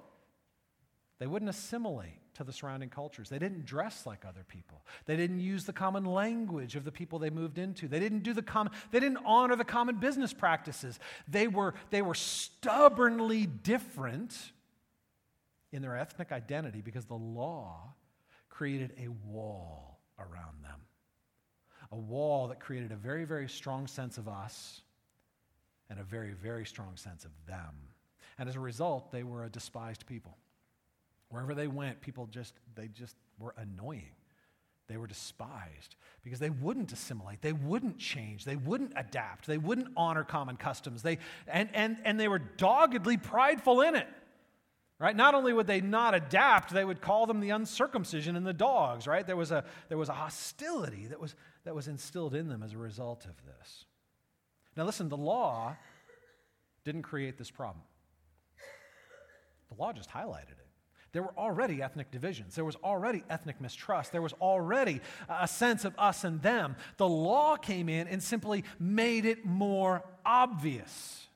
[1.18, 3.30] they wouldn't assimilate to the surrounding cultures.
[3.30, 4.82] They didn't dress like other people.
[5.06, 7.88] They didn't use the common language of the people they moved into.
[7.88, 10.98] They didn't do the common, they didn't honor the common business practices.
[11.26, 14.36] They were, they were stubbornly different
[15.72, 17.94] in their ethnic identity because the law
[18.50, 20.80] created a wall around them.
[21.92, 24.82] A wall that created a very, very strong sense of us
[25.88, 27.74] and a very, very strong sense of them.
[28.38, 30.36] And as a result, they were a despised people.
[31.28, 34.10] Wherever they went, people just, they just were annoying.
[34.88, 37.42] They were despised because they wouldn't assimilate.
[37.42, 38.44] They wouldn't change.
[38.44, 39.46] They wouldn't adapt.
[39.46, 41.02] They wouldn't honor common customs.
[41.02, 41.18] They,
[41.48, 44.06] and, and, and they were doggedly prideful in it.
[44.98, 45.14] Right?
[45.14, 49.06] Not only would they not adapt, they would call them the uncircumcision and the dogs,
[49.06, 49.26] right?
[49.26, 51.34] There was a, there was a hostility that was,
[51.64, 53.84] that was instilled in them as a result of this.
[54.74, 55.76] Now, listen, the law
[56.84, 57.84] didn't create this problem,
[59.68, 60.66] the law just highlighted it.
[61.12, 62.54] There were already ethnic divisions.
[62.54, 64.12] There was already ethnic mistrust.
[64.12, 66.76] There was already a sense of us and them.
[66.98, 71.26] The law came in and simply made it more obvious.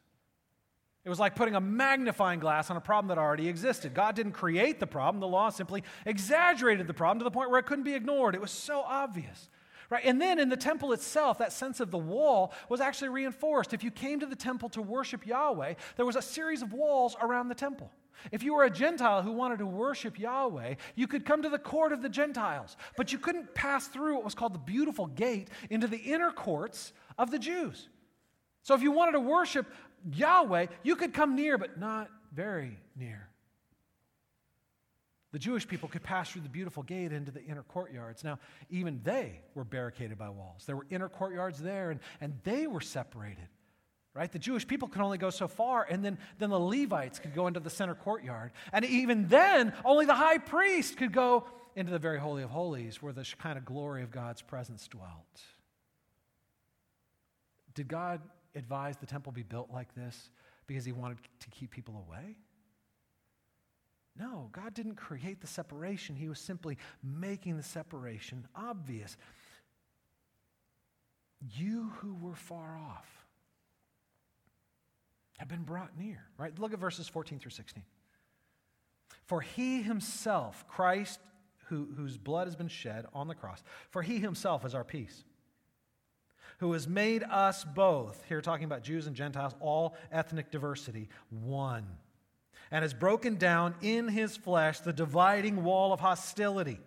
[1.10, 3.94] It was like putting a magnifying glass on a problem that already existed.
[3.94, 7.58] God didn't create the problem, the law simply exaggerated the problem to the point where
[7.58, 8.36] it couldn't be ignored.
[8.36, 9.48] It was so obvious.
[9.90, 10.04] Right?
[10.04, 13.74] And then in the temple itself, that sense of the wall was actually reinforced.
[13.74, 17.16] If you came to the temple to worship Yahweh, there was a series of walls
[17.20, 17.90] around the temple.
[18.30, 21.58] If you were a Gentile who wanted to worship Yahweh, you could come to the
[21.58, 25.48] court of the Gentiles, but you couldn't pass through what was called the beautiful gate
[25.70, 27.88] into the inner courts of the Jews.
[28.62, 29.66] So if you wanted to worship
[30.12, 33.28] Yahweh, you could come near, but not very near.
[35.32, 38.24] The Jewish people could pass through the beautiful gate into the inner courtyards.
[38.24, 40.64] Now, even they were barricaded by walls.
[40.66, 43.46] There were inner courtyards there, and, and they were separated.
[44.12, 44.30] Right?
[44.30, 47.46] The Jewish people could only go so far, and then, then the Levites could go
[47.46, 48.50] into the center courtyard.
[48.72, 51.46] And even then, only the high priest could go
[51.76, 55.42] into the very Holy of Holies, where the kind of glory of God's presence dwelt.
[57.74, 58.20] Did God
[58.54, 60.30] advise the temple be built like this
[60.66, 62.36] because he wanted to keep people away?
[64.18, 66.16] No, God didn't create the separation.
[66.16, 69.16] He was simply making the separation obvious.
[71.56, 73.06] You who were far off
[75.38, 76.56] have been brought near, right?
[76.58, 77.82] Look at verses 14 through 16.
[79.24, 81.20] For he himself, Christ,
[81.68, 85.24] who, whose blood has been shed on the cross, for he himself is our peace
[86.60, 91.86] who has made us both, here talking about Jews and Gentiles, all ethnic diversity, one,
[92.70, 96.78] and has broken down in his flesh the dividing wall of hostility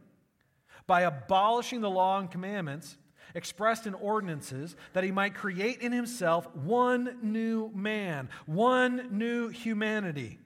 [0.86, 2.98] by abolishing the law and commandments
[3.34, 10.38] expressed in ordinances that he might create in himself one new man, one new humanity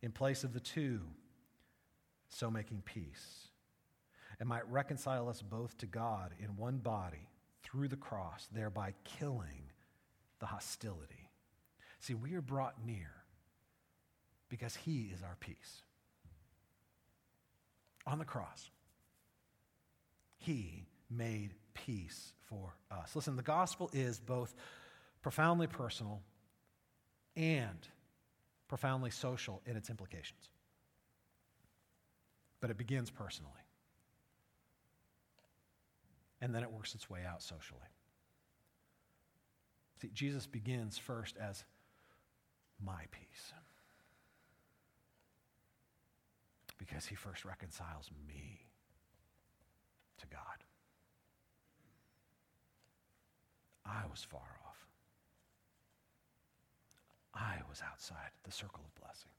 [0.00, 1.00] in place of the two,
[2.28, 3.48] so making peace,
[4.38, 7.26] and might reconcile us both to God in one body
[7.74, 9.72] through the cross, thereby killing
[10.38, 11.28] the hostility.
[11.98, 13.10] See, we are brought near
[14.48, 15.82] because he is our peace.
[18.06, 18.70] On the cross,
[20.38, 23.16] he made peace for us.
[23.16, 24.54] Listen, the gospel is both
[25.20, 26.22] profoundly personal
[27.34, 27.88] and
[28.68, 30.48] profoundly social in its implications.
[32.60, 33.63] But it begins personally
[36.40, 37.80] and then it works its way out socially.
[40.00, 41.64] See, Jesus begins first as
[42.84, 43.52] my peace
[46.78, 48.66] because he first reconciles me
[50.18, 50.64] to God.
[53.86, 54.86] I was far off.
[57.34, 59.30] I was outside the circle of blessing.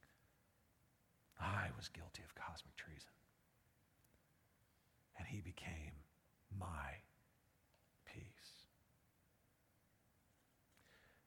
[1.40, 3.12] I was guilty of cosmic treason.
[5.18, 5.85] And he became
[6.60, 6.66] my
[8.06, 8.24] peace.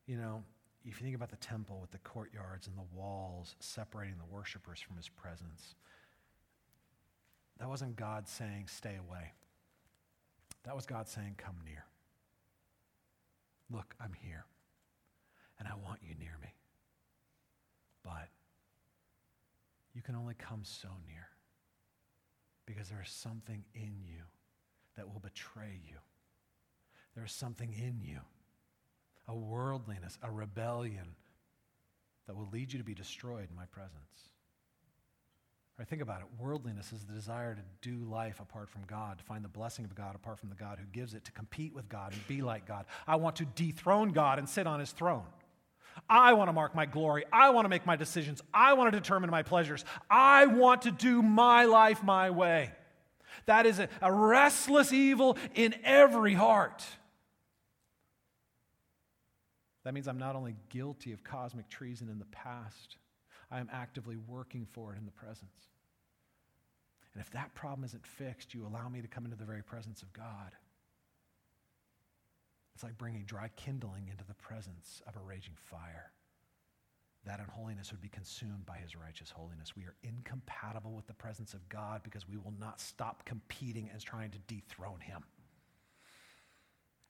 [0.06, 0.42] You know,
[0.84, 4.80] if you think about the temple with the courtyards and the walls separating the worshipers
[4.80, 5.74] from his presence,
[7.58, 9.32] that wasn't God saying, stay away.
[10.64, 11.84] That was God saying, come near.
[13.70, 14.46] Look, I'm here,
[15.58, 16.54] and I want you near me.
[18.02, 18.28] But
[19.94, 21.28] you can only come so near
[22.64, 24.22] because there is something in you
[24.98, 25.96] that will betray you.
[27.14, 28.20] There is something in you,
[29.26, 31.16] a worldliness, a rebellion
[32.26, 33.94] that will lead you to be destroyed in my presence.
[35.78, 36.26] Right, think about it.
[36.38, 39.94] Worldliness is the desire to do life apart from God, to find the blessing of
[39.94, 42.66] God apart from the God who gives it, to compete with God and be like
[42.66, 42.84] God.
[43.06, 45.26] I want to dethrone God and sit on his throne.
[46.08, 47.24] I want to mark my glory.
[47.32, 48.42] I want to make my decisions.
[48.52, 49.84] I want to determine my pleasures.
[50.10, 52.72] I want to do my life my way.
[53.46, 56.84] That is a, a restless evil in every heart.
[59.84, 62.96] That means I'm not only guilty of cosmic treason in the past,
[63.50, 65.50] I am actively working for it in the present.
[67.14, 70.02] And if that problem isn't fixed, you allow me to come into the very presence
[70.02, 70.52] of God.
[72.74, 76.12] It's like bringing dry kindling into the presence of a raging fire
[77.28, 79.76] that unholiness would be consumed by his righteous holiness.
[79.76, 84.02] We are incompatible with the presence of God because we will not stop competing and
[84.02, 85.22] trying to dethrone him.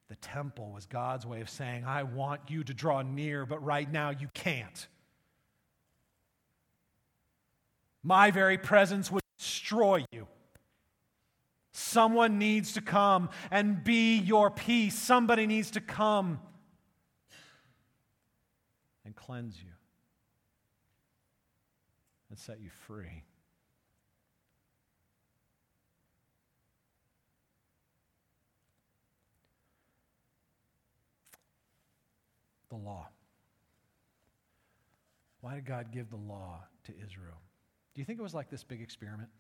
[0.09, 3.91] The temple was God's way of saying, I want you to draw near, but right
[3.91, 4.89] now you can't.
[8.03, 10.27] My very presence would destroy you.
[11.71, 14.99] Someone needs to come and be your peace.
[14.99, 16.41] Somebody needs to come
[19.05, 19.78] and cleanse you
[22.39, 23.24] and set you free.
[32.70, 33.09] The law.
[35.41, 37.41] Why did God give the law to Israel?
[37.95, 39.30] Do you think it was like this big experiment?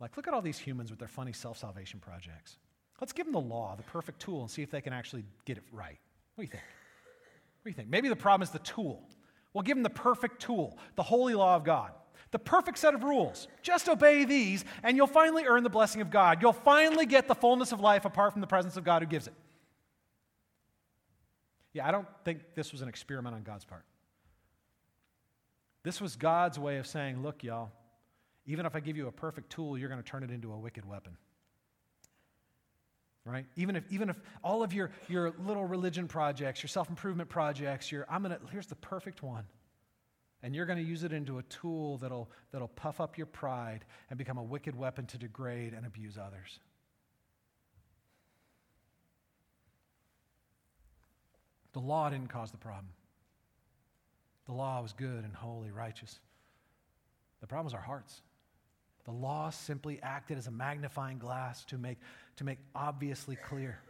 [0.00, 2.58] Like, look at all these humans with their funny self salvation projects.
[3.00, 5.56] Let's give them the law, the perfect tool, and see if they can actually get
[5.56, 5.98] it right.
[6.34, 6.62] What do you think?
[6.62, 7.88] What do you think?
[7.88, 9.08] Maybe the problem is the tool.
[9.52, 11.92] We'll give them the perfect tool, the holy law of God,
[12.30, 13.48] the perfect set of rules.
[13.62, 16.42] Just obey these, and you'll finally earn the blessing of God.
[16.42, 19.26] You'll finally get the fullness of life apart from the presence of God who gives
[19.26, 19.34] it.
[21.72, 23.84] Yeah, I don't think this was an experiment on God's part.
[25.82, 27.70] This was God's way of saying, look, y'all,
[28.46, 30.58] even if I give you a perfect tool, you're going to turn it into a
[30.58, 31.16] wicked weapon.
[33.28, 33.44] Right?
[33.56, 37.92] Even if, even if all of your, your little religion projects, your self improvement projects,
[37.92, 39.44] your, I'm gonna, here's the perfect one.
[40.42, 43.84] And you're going to use it into a tool that'll, that'll puff up your pride
[44.08, 46.60] and become a wicked weapon to degrade and abuse others.
[51.72, 52.88] The law didn't cause the problem.
[54.46, 56.18] The law was good and holy, righteous.
[57.40, 58.22] The problem was our hearts.
[59.08, 61.96] The law simply acted as a magnifying glass to make,
[62.36, 63.80] to make obviously clear.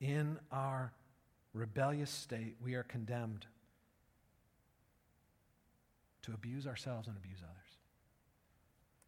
[0.00, 0.92] In our
[1.52, 3.44] rebellious state, we are condemned
[6.22, 7.78] to abuse ourselves and abuse others,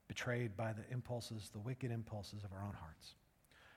[0.09, 3.15] betrayed by the impulses, the wicked impulses of our own hearts.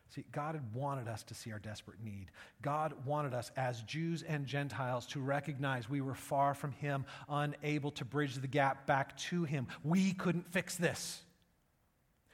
[0.10, 2.28] See, God had wanted us to see our desperate need.
[2.62, 7.90] God wanted us as Jews and Gentiles to recognize we were far from Him, unable
[7.92, 9.68] to bridge the gap back to Him.
[9.84, 11.22] We couldn't fix this.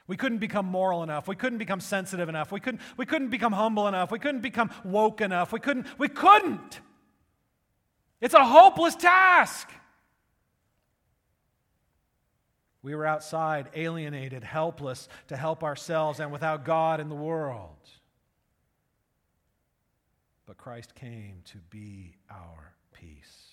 [0.06, 1.28] We couldn't become moral enough.
[1.28, 2.52] We couldn't become sensitive enough.
[2.52, 4.10] We couldn't, we couldn't become humble enough.
[4.10, 5.52] We couldn't become woke enough.
[5.52, 6.80] We couldn't, we couldn't.
[8.20, 9.70] It's a hopeless task.
[12.82, 17.76] We were outside, alienated, helpless to help ourselves, and without God in the world.
[20.46, 23.52] But Christ came to be our peace,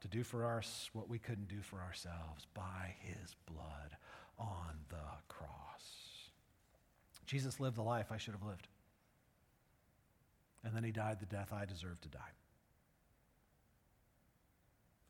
[0.00, 3.96] to do for us what we couldn't do for ourselves by his blood
[4.38, 4.96] on the
[5.28, 6.30] cross.
[7.26, 8.66] Jesus lived the life I should have lived.
[10.64, 12.32] And then he died the death I deserved to die.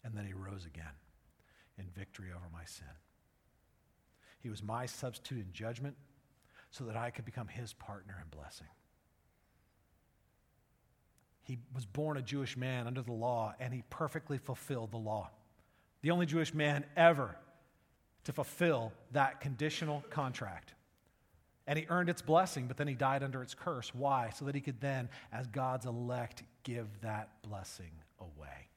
[0.04, 0.92] And then he rose again
[1.80, 2.86] in victory over my sin.
[4.38, 5.96] He was my substitute in judgment
[6.70, 8.68] so that I could become his partner in blessing.
[11.42, 15.30] He was born a Jewish man under the law, and he perfectly fulfilled the law.
[16.02, 17.36] The only Jewish man ever
[18.24, 20.74] to fulfill that conditional contract.
[21.66, 23.94] And he earned its blessing, but then he died under its curse.
[23.94, 24.30] Why?
[24.30, 28.69] So that he could then, as God's elect, give that blessing away.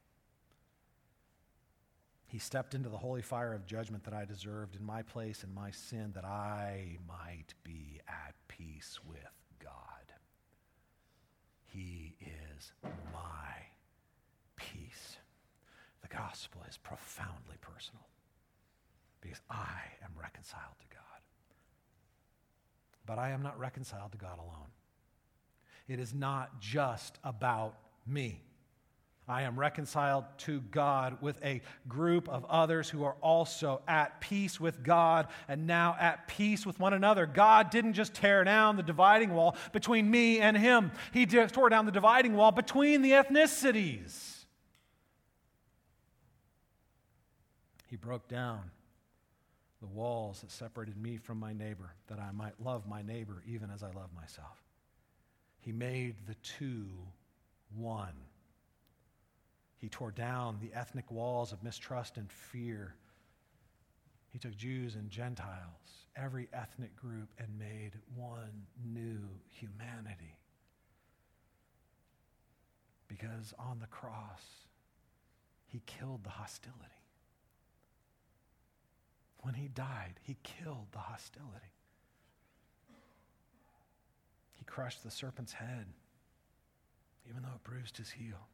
[2.34, 5.54] He stepped into the holy fire of judgment that I deserved in my place and
[5.54, 9.20] my sin that I might be at peace with
[9.64, 9.72] God.
[11.68, 12.72] He is
[13.14, 13.68] my
[14.56, 15.18] peace.
[16.02, 18.08] The gospel is profoundly personal
[19.22, 21.22] because I am reconciled to God.
[23.06, 24.72] But I am not reconciled to God alone.
[25.88, 27.78] It is not just about
[28.08, 28.42] me.
[29.28, 34.60] I am reconciled to God with a group of others who are also at peace
[34.60, 37.26] with God and now at peace with one another.
[37.26, 41.86] God didn't just tear down the dividing wall between me and Him, He tore down
[41.86, 44.46] the dividing wall between the ethnicities.
[47.90, 48.72] He broke down
[49.80, 53.70] the walls that separated me from my neighbor, that I might love my neighbor even
[53.70, 54.62] as I love myself.
[55.60, 56.88] He made the two
[57.76, 58.14] one.
[59.84, 62.96] He tore down the ethnic walls of mistrust and fear.
[64.30, 69.20] He took Jews and Gentiles, every ethnic group, and made one new
[69.50, 70.38] humanity.
[73.10, 74.46] Because on the cross,
[75.66, 76.80] he killed the hostility.
[79.42, 81.74] When he died, he killed the hostility.
[84.54, 85.88] He crushed the serpent's head,
[87.30, 88.48] even though it bruised his heel.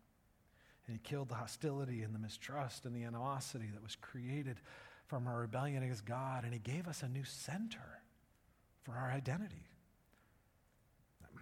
[0.90, 4.60] And he killed the hostility and the mistrust and the animosity that was created
[5.06, 6.44] from our rebellion against God.
[6.44, 8.02] And he gave us a new center
[8.82, 9.68] for our identity.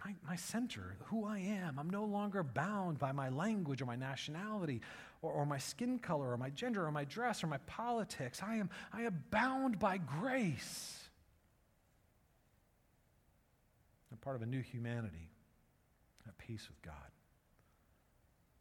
[0.04, 1.80] My, my center, who I am.
[1.80, 4.82] I'm no longer bound by my language or my nationality
[5.22, 8.42] or, or my skin color or my gender or my dress or my politics.
[8.46, 11.08] I am, I am bound by grace.
[14.12, 15.32] I'm part of a new humanity
[16.28, 16.94] at peace with God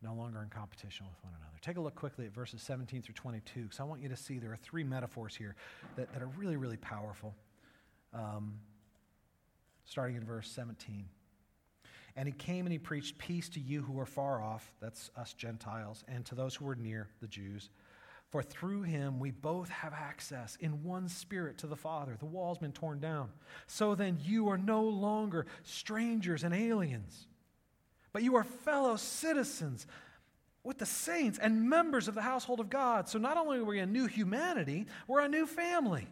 [0.02, 1.56] no longer in competition with one another.
[1.62, 4.38] Take a look quickly at verses 17 through 22, because I want you to see
[4.38, 5.56] there are three metaphors here
[5.96, 7.34] that, that are really, really powerful.
[8.12, 8.54] Um,
[9.86, 11.06] starting in verse 17.
[12.16, 15.32] And he came and he preached peace to you who are far off, that's us
[15.32, 17.70] Gentiles, and to those who are near, the Jews.
[18.30, 22.16] For through him we both have access in one spirit to the Father.
[22.18, 23.30] The wall's been torn down.
[23.66, 27.28] So then you are no longer strangers and aliens,
[28.16, 29.86] but you are fellow citizens
[30.64, 33.10] with the saints and members of the household of God.
[33.10, 36.06] So not only are we a new humanity, we're a new family.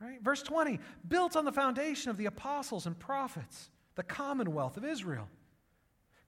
[0.00, 0.20] Right?
[0.20, 5.28] Verse 20, built on the foundation of the apostles and prophets, the commonwealth of Israel.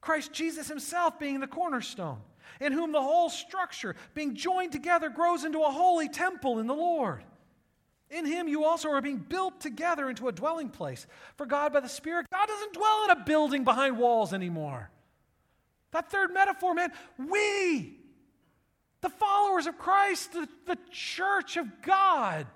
[0.00, 2.20] Christ Jesus himself being the cornerstone,
[2.60, 6.74] in whom the whole structure, being joined together, grows into a holy temple in the
[6.74, 7.24] Lord.
[8.10, 11.80] In him you also are being built together into a dwelling place for God by
[11.80, 12.26] the Spirit.
[12.32, 14.90] God doesn't dwell in a building behind walls anymore.
[15.92, 17.96] That third metaphor, man, we,
[19.00, 22.46] the followers of Christ, the, the church of God,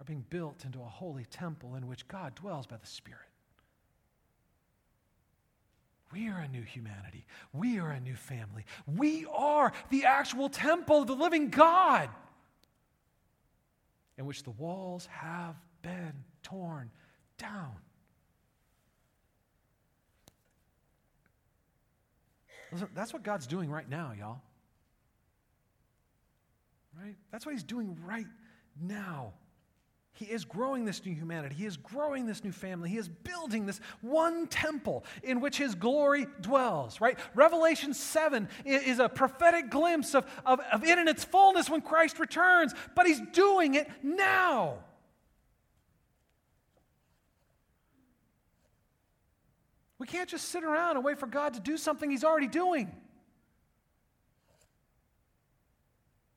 [0.00, 3.20] are being built into a holy temple in which God dwells by the Spirit.
[6.12, 7.24] We are a new humanity.
[7.52, 8.66] We are a new family.
[8.86, 12.10] We are the actual temple of the living God
[14.22, 16.14] in which the walls have been
[16.44, 16.88] torn
[17.38, 17.74] down.
[22.94, 24.40] That's what God's doing right now, y'all.
[26.98, 27.16] Right?
[27.32, 28.26] That's what He's doing right
[28.80, 29.32] now.
[30.14, 31.54] He is growing this new humanity.
[31.54, 32.90] He is growing this new family.
[32.90, 37.18] He is building this one temple in which His glory dwells, right?
[37.34, 42.18] Revelation 7 is a prophetic glimpse of, of, of it in its fullness when Christ
[42.18, 44.78] returns, but He's doing it now.
[49.98, 52.92] We can't just sit around and wait for God to do something He's already doing.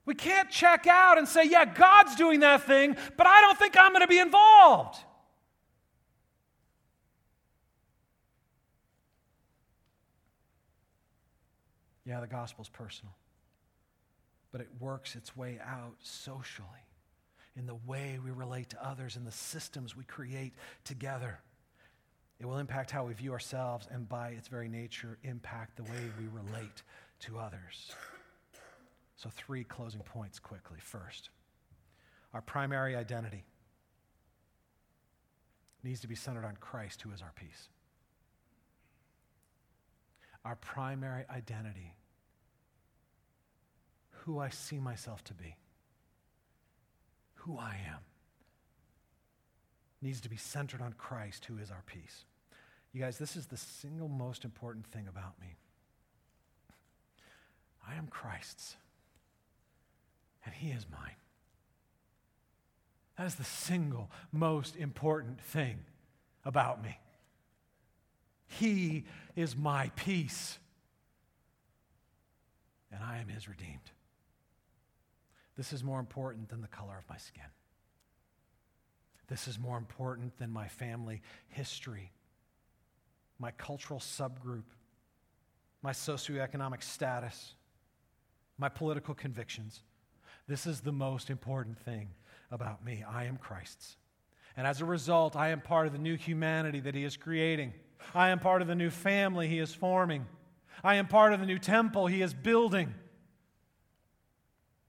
[0.05, 3.75] We can't check out and say, yeah, God's doing that thing, but I don't think
[3.77, 4.99] I'm going to be involved.
[12.05, 13.15] Yeah, the gospel's personal,
[14.51, 16.67] but it works its way out socially
[17.57, 20.53] in the way we relate to others and the systems we create
[20.83, 21.39] together.
[22.39, 26.11] It will impact how we view ourselves and, by its very nature, impact the way
[26.19, 26.83] we relate
[27.21, 27.91] to others.
[29.17, 30.79] So, three closing points quickly.
[30.81, 31.29] First,
[32.33, 33.45] our primary identity
[35.83, 37.69] needs to be centered on Christ, who is our peace.
[40.43, 41.95] Our primary identity,
[44.09, 45.55] who I see myself to be,
[47.35, 47.99] who I am,
[50.01, 52.25] needs to be centered on Christ, who is our peace.
[52.91, 55.55] You guys, this is the single most important thing about me.
[57.87, 58.75] I am Christ's
[60.45, 61.15] and He is mine.
[63.17, 65.79] That is the single most important thing
[66.43, 66.99] about me.
[68.47, 70.59] He is my peace,
[72.91, 73.91] and I am His redeemed.
[75.57, 77.43] This is more important than the color of my skin.
[79.27, 82.11] This is more important than my family history,
[83.39, 84.65] my cultural subgroup,
[85.81, 87.55] my socioeconomic status,
[88.57, 89.81] my political convictions.
[90.47, 92.09] This is the most important thing
[92.51, 93.03] about me.
[93.07, 93.97] I am Christ's.
[94.57, 97.73] And as a result, I am part of the new humanity that He is creating.
[98.13, 100.25] I am part of the new family He is forming.
[100.83, 102.93] I am part of the new temple He is building.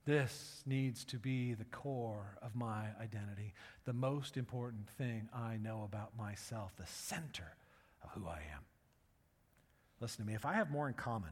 [0.05, 3.53] This needs to be the core of my identity,
[3.83, 7.57] the most important thing I know about myself, the center
[8.01, 8.63] of who I am.
[9.99, 11.31] Listen to me, if I have more in common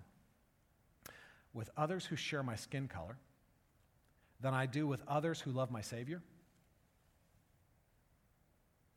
[1.53, 3.17] with others who share my skin color,
[4.41, 6.21] than I do with others who love my Savior,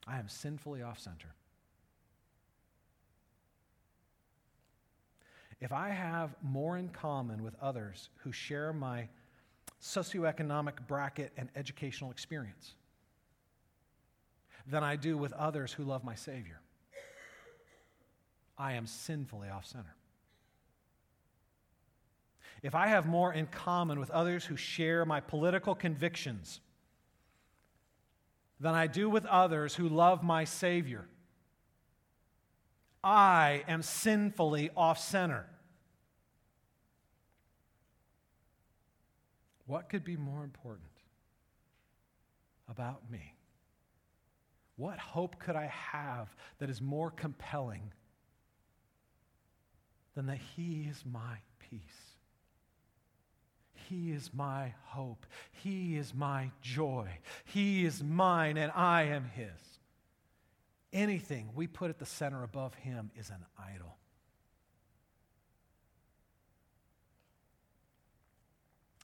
[0.07, 1.35] I am sinfully off center.
[5.61, 9.09] If I have more in common with others who share my
[9.83, 12.75] socioeconomic bracket and educational experience
[14.67, 16.61] than I do with others who love my Savior,
[18.57, 19.95] I am sinfully off center
[22.63, 26.61] if I have more in common with others who share my political convictions
[28.61, 31.09] than I do with others who love my Savior,
[33.03, 35.47] I am sinfully off center.
[39.67, 40.87] What could be more important
[42.69, 43.35] about me?
[44.77, 47.93] What hope could I have that is more compelling
[50.15, 52.18] than that He is my peace?
[53.89, 55.25] He is my hope.
[55.51, 57.09] He is my joy.
[57.45, 59.81] He is mine, and I am His.
[60.93, 63.97] anything we put at the center above him is an idol.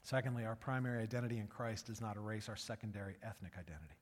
[0.02, 3.94] Secondly, our primary identity in Christ does not erase our secondary ethnic identity.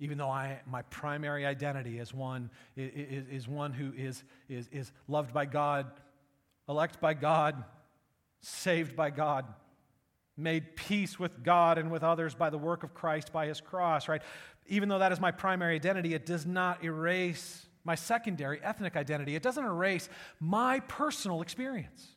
[0.00, 4.90] Even though I, my primary identity is one, is, is one who is, is, is
[5.06, 5.92] loved by God,
[6.68, 7.64] elect by God,
[8.40, 9.46] saved by God,
[10.36, 14.08] made peace with God and with others by the work of Christ, by his cross,
[14.08, 14.22] right?
[14.66, 19.36] Even though that is my primary identity, it does not erase my secondary ethnic identity.
[19.36, 20.08] It doesn't erase
[20.40, 22.14] my personal experience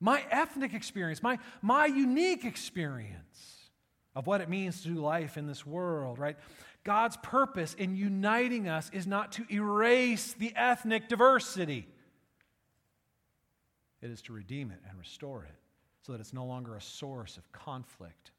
[0.00, 3.70] my ethnic experience, my, my unique experience
[4.14, 6.36] of what it means to do life in this world, right?
[6.84, 11.88] God's purpose in uniting us is not to erase the ethnic diversity,
[14.06, 15.54] it is to redeem it and restore it
[16.02, 18.30] so that it's no longer a source of conflict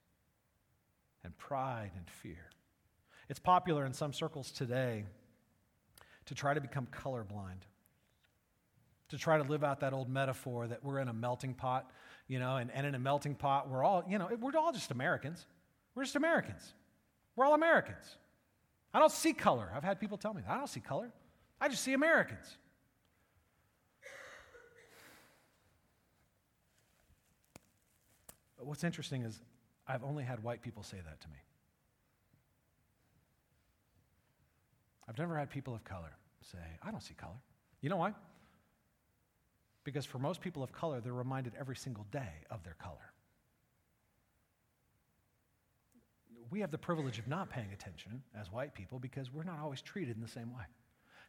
[1.23, 2.49] and pride and fear.
[3.29, 5.03] It's popular in some circles today
[6.25, 7.63] to try to become colorblind
[9.09, 11.89] to try to live out that old metaphor that we're in a melting pot,
[12.27, 14.91] you know, and, and in a melting pot, we're all, you know, we're all just
[14.91, 15.45] Americans.
[15.95, 16.73] We're just Americans.
[17.35, 18.17] We're all Americans.
[18.93, 19.71] I don't see color.
[19.73, 20.51] I've had people tell me that.
[20.51, 21.11] I don't see color.
[21.61, 22.57] I just see Americans.
[28.67, 29.39] What's interesting is
[29.87, 31.37] I've only had white people say that to me.
[35.07, 36.11] I've never had people of color
[36.41, 37.39] say, I don't see color.
[37.81, 38.13] You know why?
[39.85, 43.13] Because for most people of color, they're reminded every single day of their color.
[46.49, 49.81] We have the privilege of not paying attention as white people because we're not always
[49.81, 50.63] treated in the same way.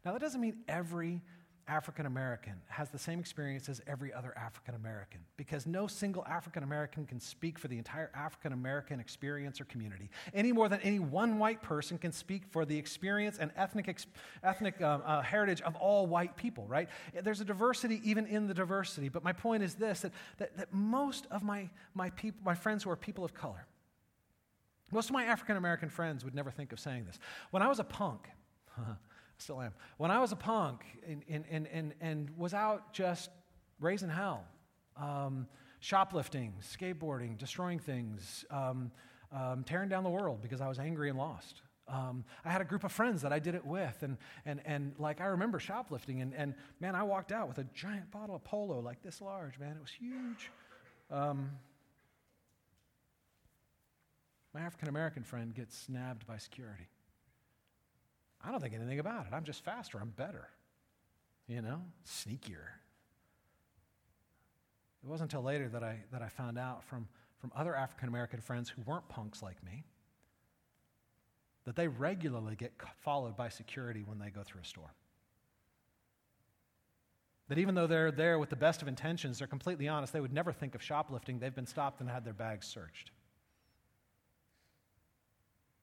[0.05, 1.23] Now, that doesn't mean every
[1.69, 6.63] African American has the same experience as every other African American because no single African
[6.63, 10.99] American can speak for the entire African American experience or community any more than any
[10.99, 13.95] one white person can speak for the experience and ethnic,
[14.43, 16.89] ethnic um, uh, heritage of all white people, right?
[17.23, 19.09] There's a diversity even in the diversity.
[19.09, 22.85] But my point is this that, that, that most of my, my, people, my friends
[22.85, 23.67] who are people of color,
[24.91, 27.19] most of my African American friends would never think of saying this.
[27.51, 28.29] When I was a punk,
[29.39, 29.73] still am.
[29.97, 33.31] When I was a punk and, and, and, and, and was out just
[33.81, 34.45] raising hell,
[34.97, 35.47] um,
[35.81, 38.91] shoplifting, skateboarding, destroying things, um,
[39.33, 41.63] um, tearing down the world because I was angry and lost.
[41.87, 44.95] Um, I had a group of friends that I did it with, and, and, and
[44.99, 48.45] like I remember shoplifting, and, and man, I walked out with a giant bottle of
[48.45, 49.77] Polo like this large, man.
[49.77, 50.51] It was huge.
[51.11, 51.51] Um,
[54.53, 56.89] my African American friend gets snabbed by security.
[58.45, 59.33] I don't think anything about it.
[59.33, 59.99] I'm just faster.
[60.01, 60.49] I'm better.
[61.47, 62.69] You know, sneakier.
[65.03, 67.09] It wasn't until later that I, that I found out from,
[67.41, 69.85] from other African American friends who weren't punks like me
[71.65, 72.73] that they regularly get
[73.03, 74.95] followed by security when they go through a store.
[77.49, 80.33] That even though they're there with the best of intentions, they're completely honest, they would
[80.33, 81.39] never think of shoplifting.
[81.39, 83.11] They've been stopped and had their bags searched.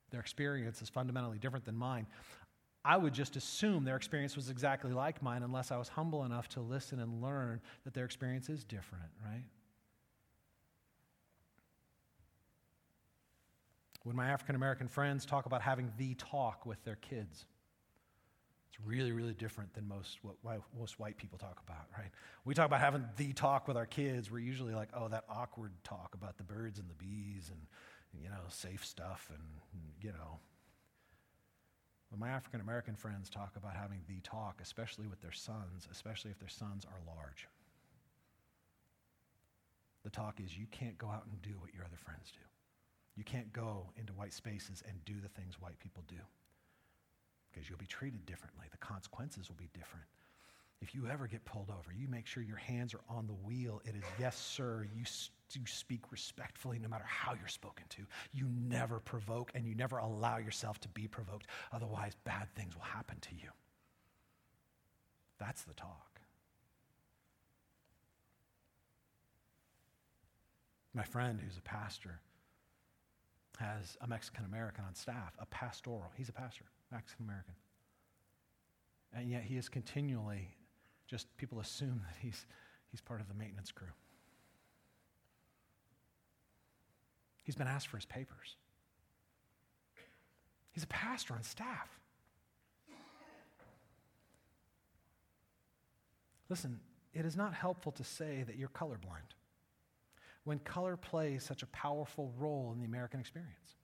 [0.10, 2.08] Their experience is fundamentally different than mine.
[2.88, 6.48] I would just assume their experience was exactly like mine unless I was humble enough
[6.50, 9.44] to listen and learn that their experience is different, right?
[14.04, 17.46] When my African American friends talk about having the talk with their kids,
[18.70, 20.36] it's really, really different than most what
[20.78, 22.12] most white people talk about, right?
[22.46, 24.30] We talk about having the talk with our kids.
[24.30, 27.62] We're usually like, oh, that awkward talk about the birds and the bees and,
[28.22, 29.42] you know, safe stuff and,
[30.04, 30.40] you know,
[32.18, 36.40] my African American friends talk about having the talk, especially with their sons, especially if
[36.40, 37.48] their sons are large,
[40.04, 42.46] the talk is you can't go out and do what your other friends do.
[43.16, 46.22] You can't go into white spaces and do the things white people do
[47.52, 48.66] because you'll be treated differently.
[48.70, 50.06] The consequences will be different.
[50.82, 53.82] If you ever get pulled over, you make sure your hands are on the wheel.
[53.86, 54.86] It is, yes, sir.
[54.96, 55.04] You,
[55.54, 58.04] you speak respectfully no matter how you're spoken to.
[58.34, 61.48] You never provoke and you never allow yourself to be provoked.
[61.72, 63.50] Otherwise, bad things will happen to you.
[65.40, 66.20] That's the talk.
[70.94, 72.20] My friend, who's a pastor,
[73.60, 76.12] has a Mexican American on staff, a pastoral.
[76.16, 77.54] He's a pastor, Mexican American.
[79.14, 80.56] And yet he is continually
[81.08, 82.46] just people assume that he's,
[82.92, 83.88] he's part of the maintenance crew.
[87.44, 88.56] He's been asked for his papers.
[90.72, 91.90] He's a pastor on staff.
[96.50, 96.80] Listen,
[97.14, 99.34] it is not helpful to say that you're colorblind
[100.44, 103.76] when color plays such a powerful role in the American experience.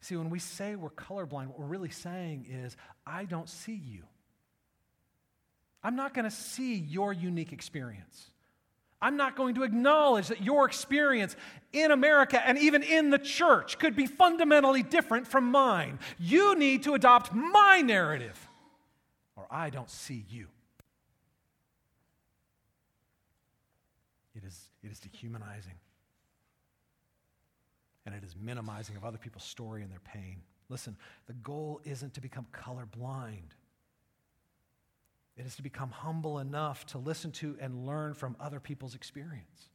[0.00, 4.04] See, when we say we're colorblind, what we're really saying is, I don't see you.
[5.86, 8.32] I'm not going to see your unique experience.
[9.00, 11.36] I'm not going to acknowledge that your experience
[11.72, 16.00] in America and even in the church could be fundamentally different from mine.
[16.18, 18.36] You need to adopt my narrative,
[19.36, 20.48] or I don't see you.
[24.34, 25.74] It is, it is dehumanizing.
[28.06, 30.38] And it is minimizing of other people's story and their pain.
[30.68, 30.96] Listen,
[31.28, 33.52] the goal isn't to become colorblind.
[35.36, 39.68] It is to become humble enough to listen to and learn from other people's experience,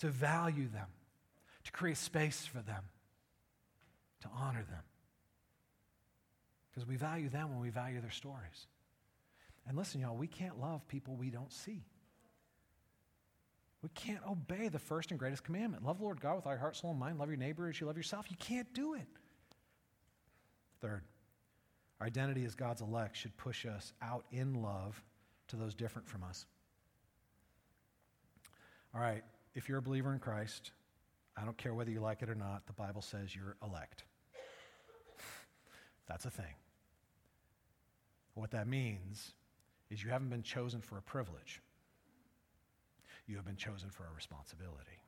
[0.00, 0.88] to value them,
[1.64, 2.82] to create space for them,
[4.20, 4.82] to honor them.
[6.70, 8.66] Because we value them when we value their stories.
[9.66, 11.84] And listen, y'all, we can't love people we don't see.
[13.82, 16.60] We can't obey the first and greatest commandment love the Lord God with all your
[16.60, 17.18] heart, soul, and mind.
[17.18, 18.26] Love your neighbor as you love yourself.
[18.28, 19.06] You can't do it.
[20.80, 21.02] Third,
[22.00, 25.02] our identity as God's elect should push us out in love
[25.48, 26.46] to those different from us.
[28.94, 29.22] All right,
[29.54, 30.70] if you're a believer in Christ,
[31.36, 34.04] I don't care whether you like it or not, the Bible says you're elect.
[36.08, 36.54] That's a thing.
[38.34, 39.32] What that means
[39.90, 41.60] is you haven't been chosen for a privilege,
[43.26, 44.98] you have been chosen for a responsibility.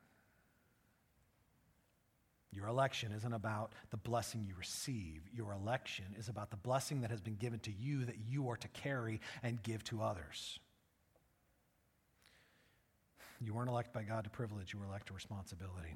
[2.53, 5.21] Your election isn't about the blessing you receive.
[5.33, 8.57] Your election is about the blessing that has been given to you that you are
[8.57, 10.59] to carry and give to others.
[13.39, 15.95] You weren't elected by God to privilege, you were elected to responsibility.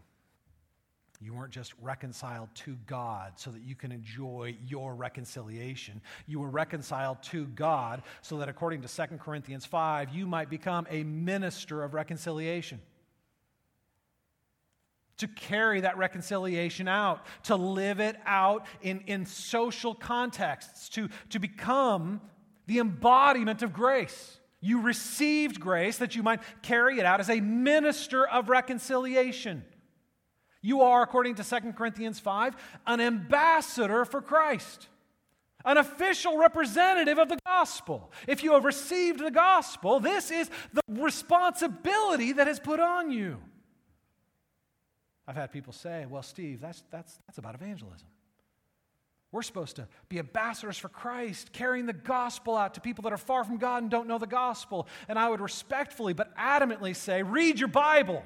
[1.21, 6.01] You weren't just reconciled to God so that you can enjoy your reconciliation.
[6.27, 10.85] You were reconciled to God so that, according to 2 Corinthians 5, you might become
[10.89, 12.81] a minister of reconciliation
[15.17, 21.39] to carry that reconciliation out, to live it out in, in social contexts, to, to
[21.39, 22.21] become
[22.67, 24.39] the embodiment of grace.
[24.59, 29.63] You received grace that you might carry it out as a minister of reconciliation.
[30.61, 32.55] You are, according to 2 Corinthians 5,
[32.87, 34.87] an ambassador for Christ,
[35.63, 38.11] an official representative of the gospel.
[38.27, 43.37] If you have received the gospel, this is the responsibility that is put on you.
[45.27, 48.07] I've had people say, well, Steve, that's, that's, that's about evangelism.
[49.31, 53.17] We're supposed to be ambassadors for Christ, carrying the gospel out to people that are
[53.17, 54.87] far from God and don't know the gospel.
[55.09, 58.23] And I would respectfully but adamantly say, read your Bible.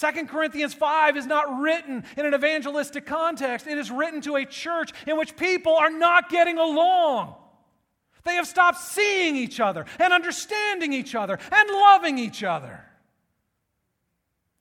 [0.00, 3.68] 2 Corinthians 5 is not written in an evangelistic context.
[3.68, 7.36] It is written to a church in which people are not getting along.
[8.24, 12.84] They have stopped seeing each other and understanding each other and loving each other.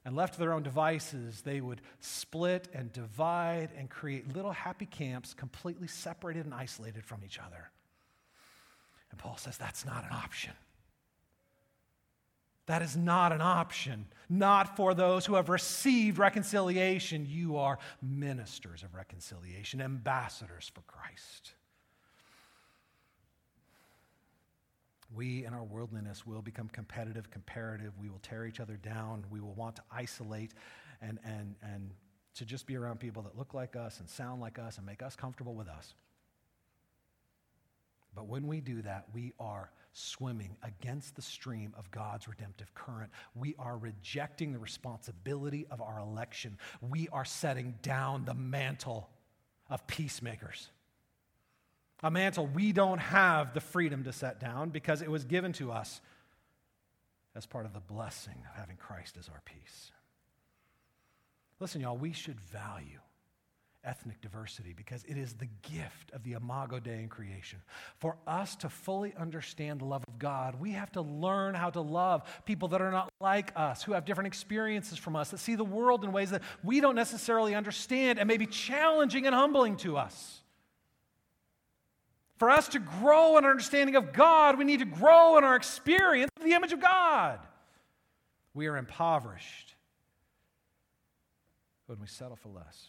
[0.05, 4.85] And left to their own devices, they would split and divide and create little happy
[4.85, 7.71] camps completely separated and isolated from each other.
[9.11, 10.53] And Paul says that's not an option.
[12.65, 14.05] That is not an option.
[14.29, 17.27] Not for those who have received reconciliation.
[17.29, 21.53] You are ministers of reconciliation, ambassadors for Christ.
[25.15, 27.93] We in our worldliness will become competitive, comparative.
[27.99, 29.25] We will tear each other down.
[29.29, 30.51] We will want to isolate
[31.01, 31.91] and, and, and
[32.35, 35.03] to just be around people that look like us and sound like us and make
[35.03, 35.93] us comfortable with us.
[38.15, 43.11] But when we do that, we are swimming against the stream of God's redemptive current.
[43.35, 46.57] We are rejecting the responsibility of our election.
[46.81, 49.09] We are setting down the mantle
[49.69, 50.69] of peacemakers
[52.03, 55.71] a mantle we don't have the freedom to set down because it was given to
[55.71, 56.01] us
[57.35, 59.91] as part of the blessing of having Christ as our peace.
[61.59, 62.99] Listen, y'all, we should value
[63.85, 67.59] ethnic diversity because it is the gift of the Imago Dei in creation.
[67.97, 71.81] For us to fully understand the love of God, we have to learn how to
[71.81, 75.55] love people that are not like us, who have different experiences from us, that see
[75.55, 79.75] the world in ways that we don't necessarily understand and may be challenging and humbling
[79.77, 80.42] to us.
[82.37, 85.55] For us to grow in our understanding of God, we need to grow in our
[85.55, 87.39] experience of the image of God.
[88.53, 89.75] We are impoverished
[91.85, 92.87] when we settle for less.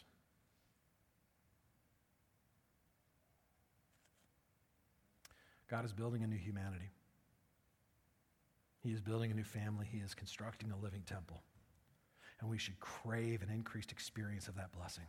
[5.69, 6.91] God is building a new humanity.
[8.83, 9.87] He is building a new family.
[9.91, 11.43] He is constructing a living temple.
[12.41, 15.07] And we should crave an increased experience of that blessing.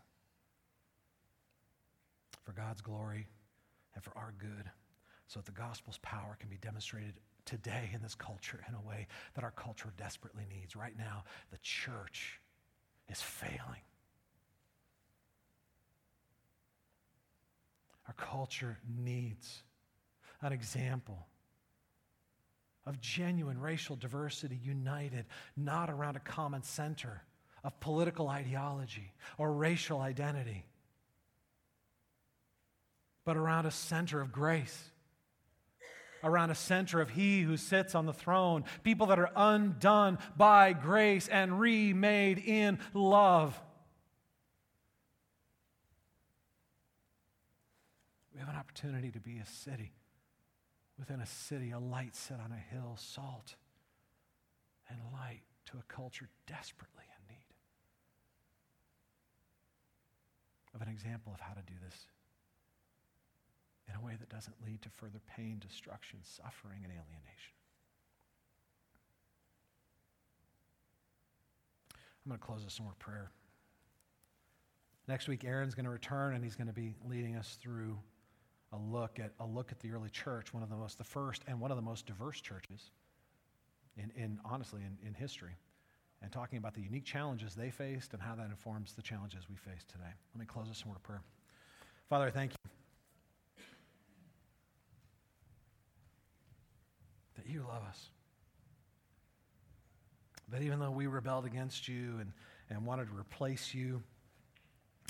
[2.43, 3.27] For God's glory
[3.95, 4.69] and for our good,
[5.27, 7.13] so that the gospel's power can be demonstrated
[7.45, 10.75] today in this culture in a way that our culture desperately needs.
[10.75, 12.39] Right now, the church
[13.09, 13.81] is failing.
[18.07, 19.63] Our culture needs
[20.41, 21.27] an example
[22.85, 25.25] of genuine racial diversity united,
[25.57, 27.23] not around a common center
[27.63, 30.65] of political ideology or racial identity,
[33.25, 34.91] but around a center of grace,
[36.23, 40.73] around a center of He who sits on the throne, people that are undone by
[40.73, 43.59] grace and remade in love.
[48.33, 49.91] We have an opportunity to be a city.
[50.97, 53.55] Within a city, a light set on a hill, salt
[54.89, 57.45] and light to a culture desperately in need.
[60.73, 62.05] Of an example of how to do this
[63.89, 67.53] in a way that doesn't lead to further pain, destruction, suffering, and alienation.
[72.25, 73.29] I'm going to close this in more prayer.
[75.07, 77.97] Next week, Aaron's going to return and he's going to be leading us through
[78.73, 81.43] a look at a look at the early church, one of the most the first
[81.47, 82.89] and one of the most diverse churches
[83.95, 85.55] in, in honestly in, in history,
[86.23, 89.55] and talking about the unique challenges they faced and how that informs the challenges we
[89.55, 90.11] face today.
[90.33, 91.21] Let me close this in word of prayer.
[92.09, 92.74] Father, I thank you
[97.45, 98.09] that you love us.
[100.49, 102.31] That even though we rebelled against you and,
[102.69, 104.01] and wanted to replace you,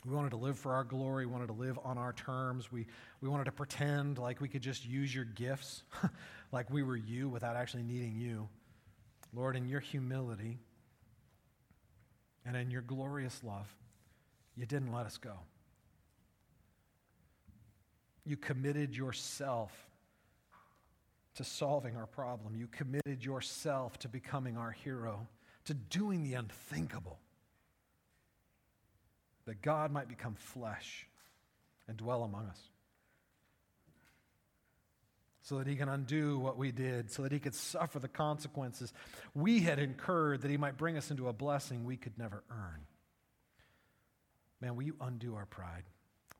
[0.06, 2.72] we wanted to live for our glory, we wanted to live on our terms.
[2.72, 2.86] We,
[3.22, 5.84] we wanted to pretend like we could just use your gifts,
[6.52, 8.48] like we were you without actually needing you.
[9.34, 10.60] Lord, in your humility
[12.46, 13.74] and in your glorious love,
[14.56, 15.34] you didn't let us go.
[18.26, 19.72] You committed yourself
[21.36, 22.56] to solving our problem.
[22.56, 25.28] You committed yourself to becoming our hero,
[25.66, 27.20] to doing the unthinkable
[29.46, 31.08] that God might become flesh
[31.88, 32.60] and dwell among us.
[35.44, 38.92] So that he can undo what we did, so that he could suffer the consequences
[39.36, 42.82] we had incurred, that he might bring us into a blessing we could never earn.
[44.60, 45.84] Man, will you undo our pride?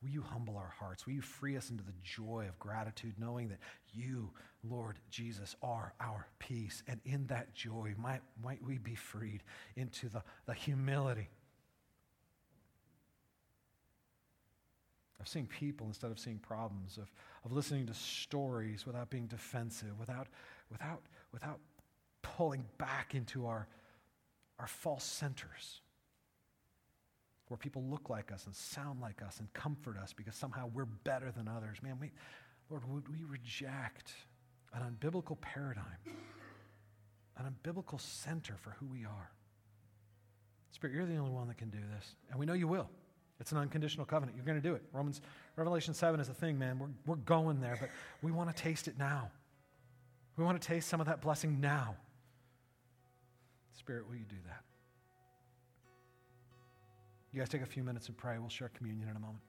[0.06, 1.04] Will you humble our hearts?
[1.04, 3.58] Will you free us into the joy of gratitude, knowing that
[3.92, 4.30] you,
[4.62, 6.84] Lord Jesus, are our peace?
[6.86, 9.42] And in that joy, might, might we be freed
[9.74, 11.28] into the, the humility
[15.18, 17.10] of seeing people instead of seeing problems, of,
[17.44, 20.28] of listening to stories without being defensive, without,
[20.70, 21.02] without,
[21.32, 21.58] without
[22.22, 23.66] pulling back into our,
[24.60, 25.80] our false centers
[27.48, 30.84] where people look like us and sound like us and comfort us because somehow we're
[30.84, 31.78] better than others.
[31.82, 32.10] Man, we,
[32.70, 34.12] Lord, would we reject
[34.74, 35.84] an unbiblical paradigm,
[37.36, 39.30] an unbiblical center for who we are?
[40.72, 42.90] Spirit, you're the only one that can do this, and we know you will.
[43.38, 44.36] It's an unconditional covenant.
[44.36, 44.82] You're going to do it.
[44.92, 45.20] Romans,
[45.56, 46.78] Revelation 7 is a thing, man.
[46.78, 47.90] We're, we're going there, but
[48.22, 49.30] we want to taste it now.
[50.36, 51.96] We want to taste some of that blessing now.
[53.78, 54.65] Spirit, will you do that?
[57.36, 58.38] You guys take a few minutes and pray.
[58.38, 59.42] We'll share communion in a moment.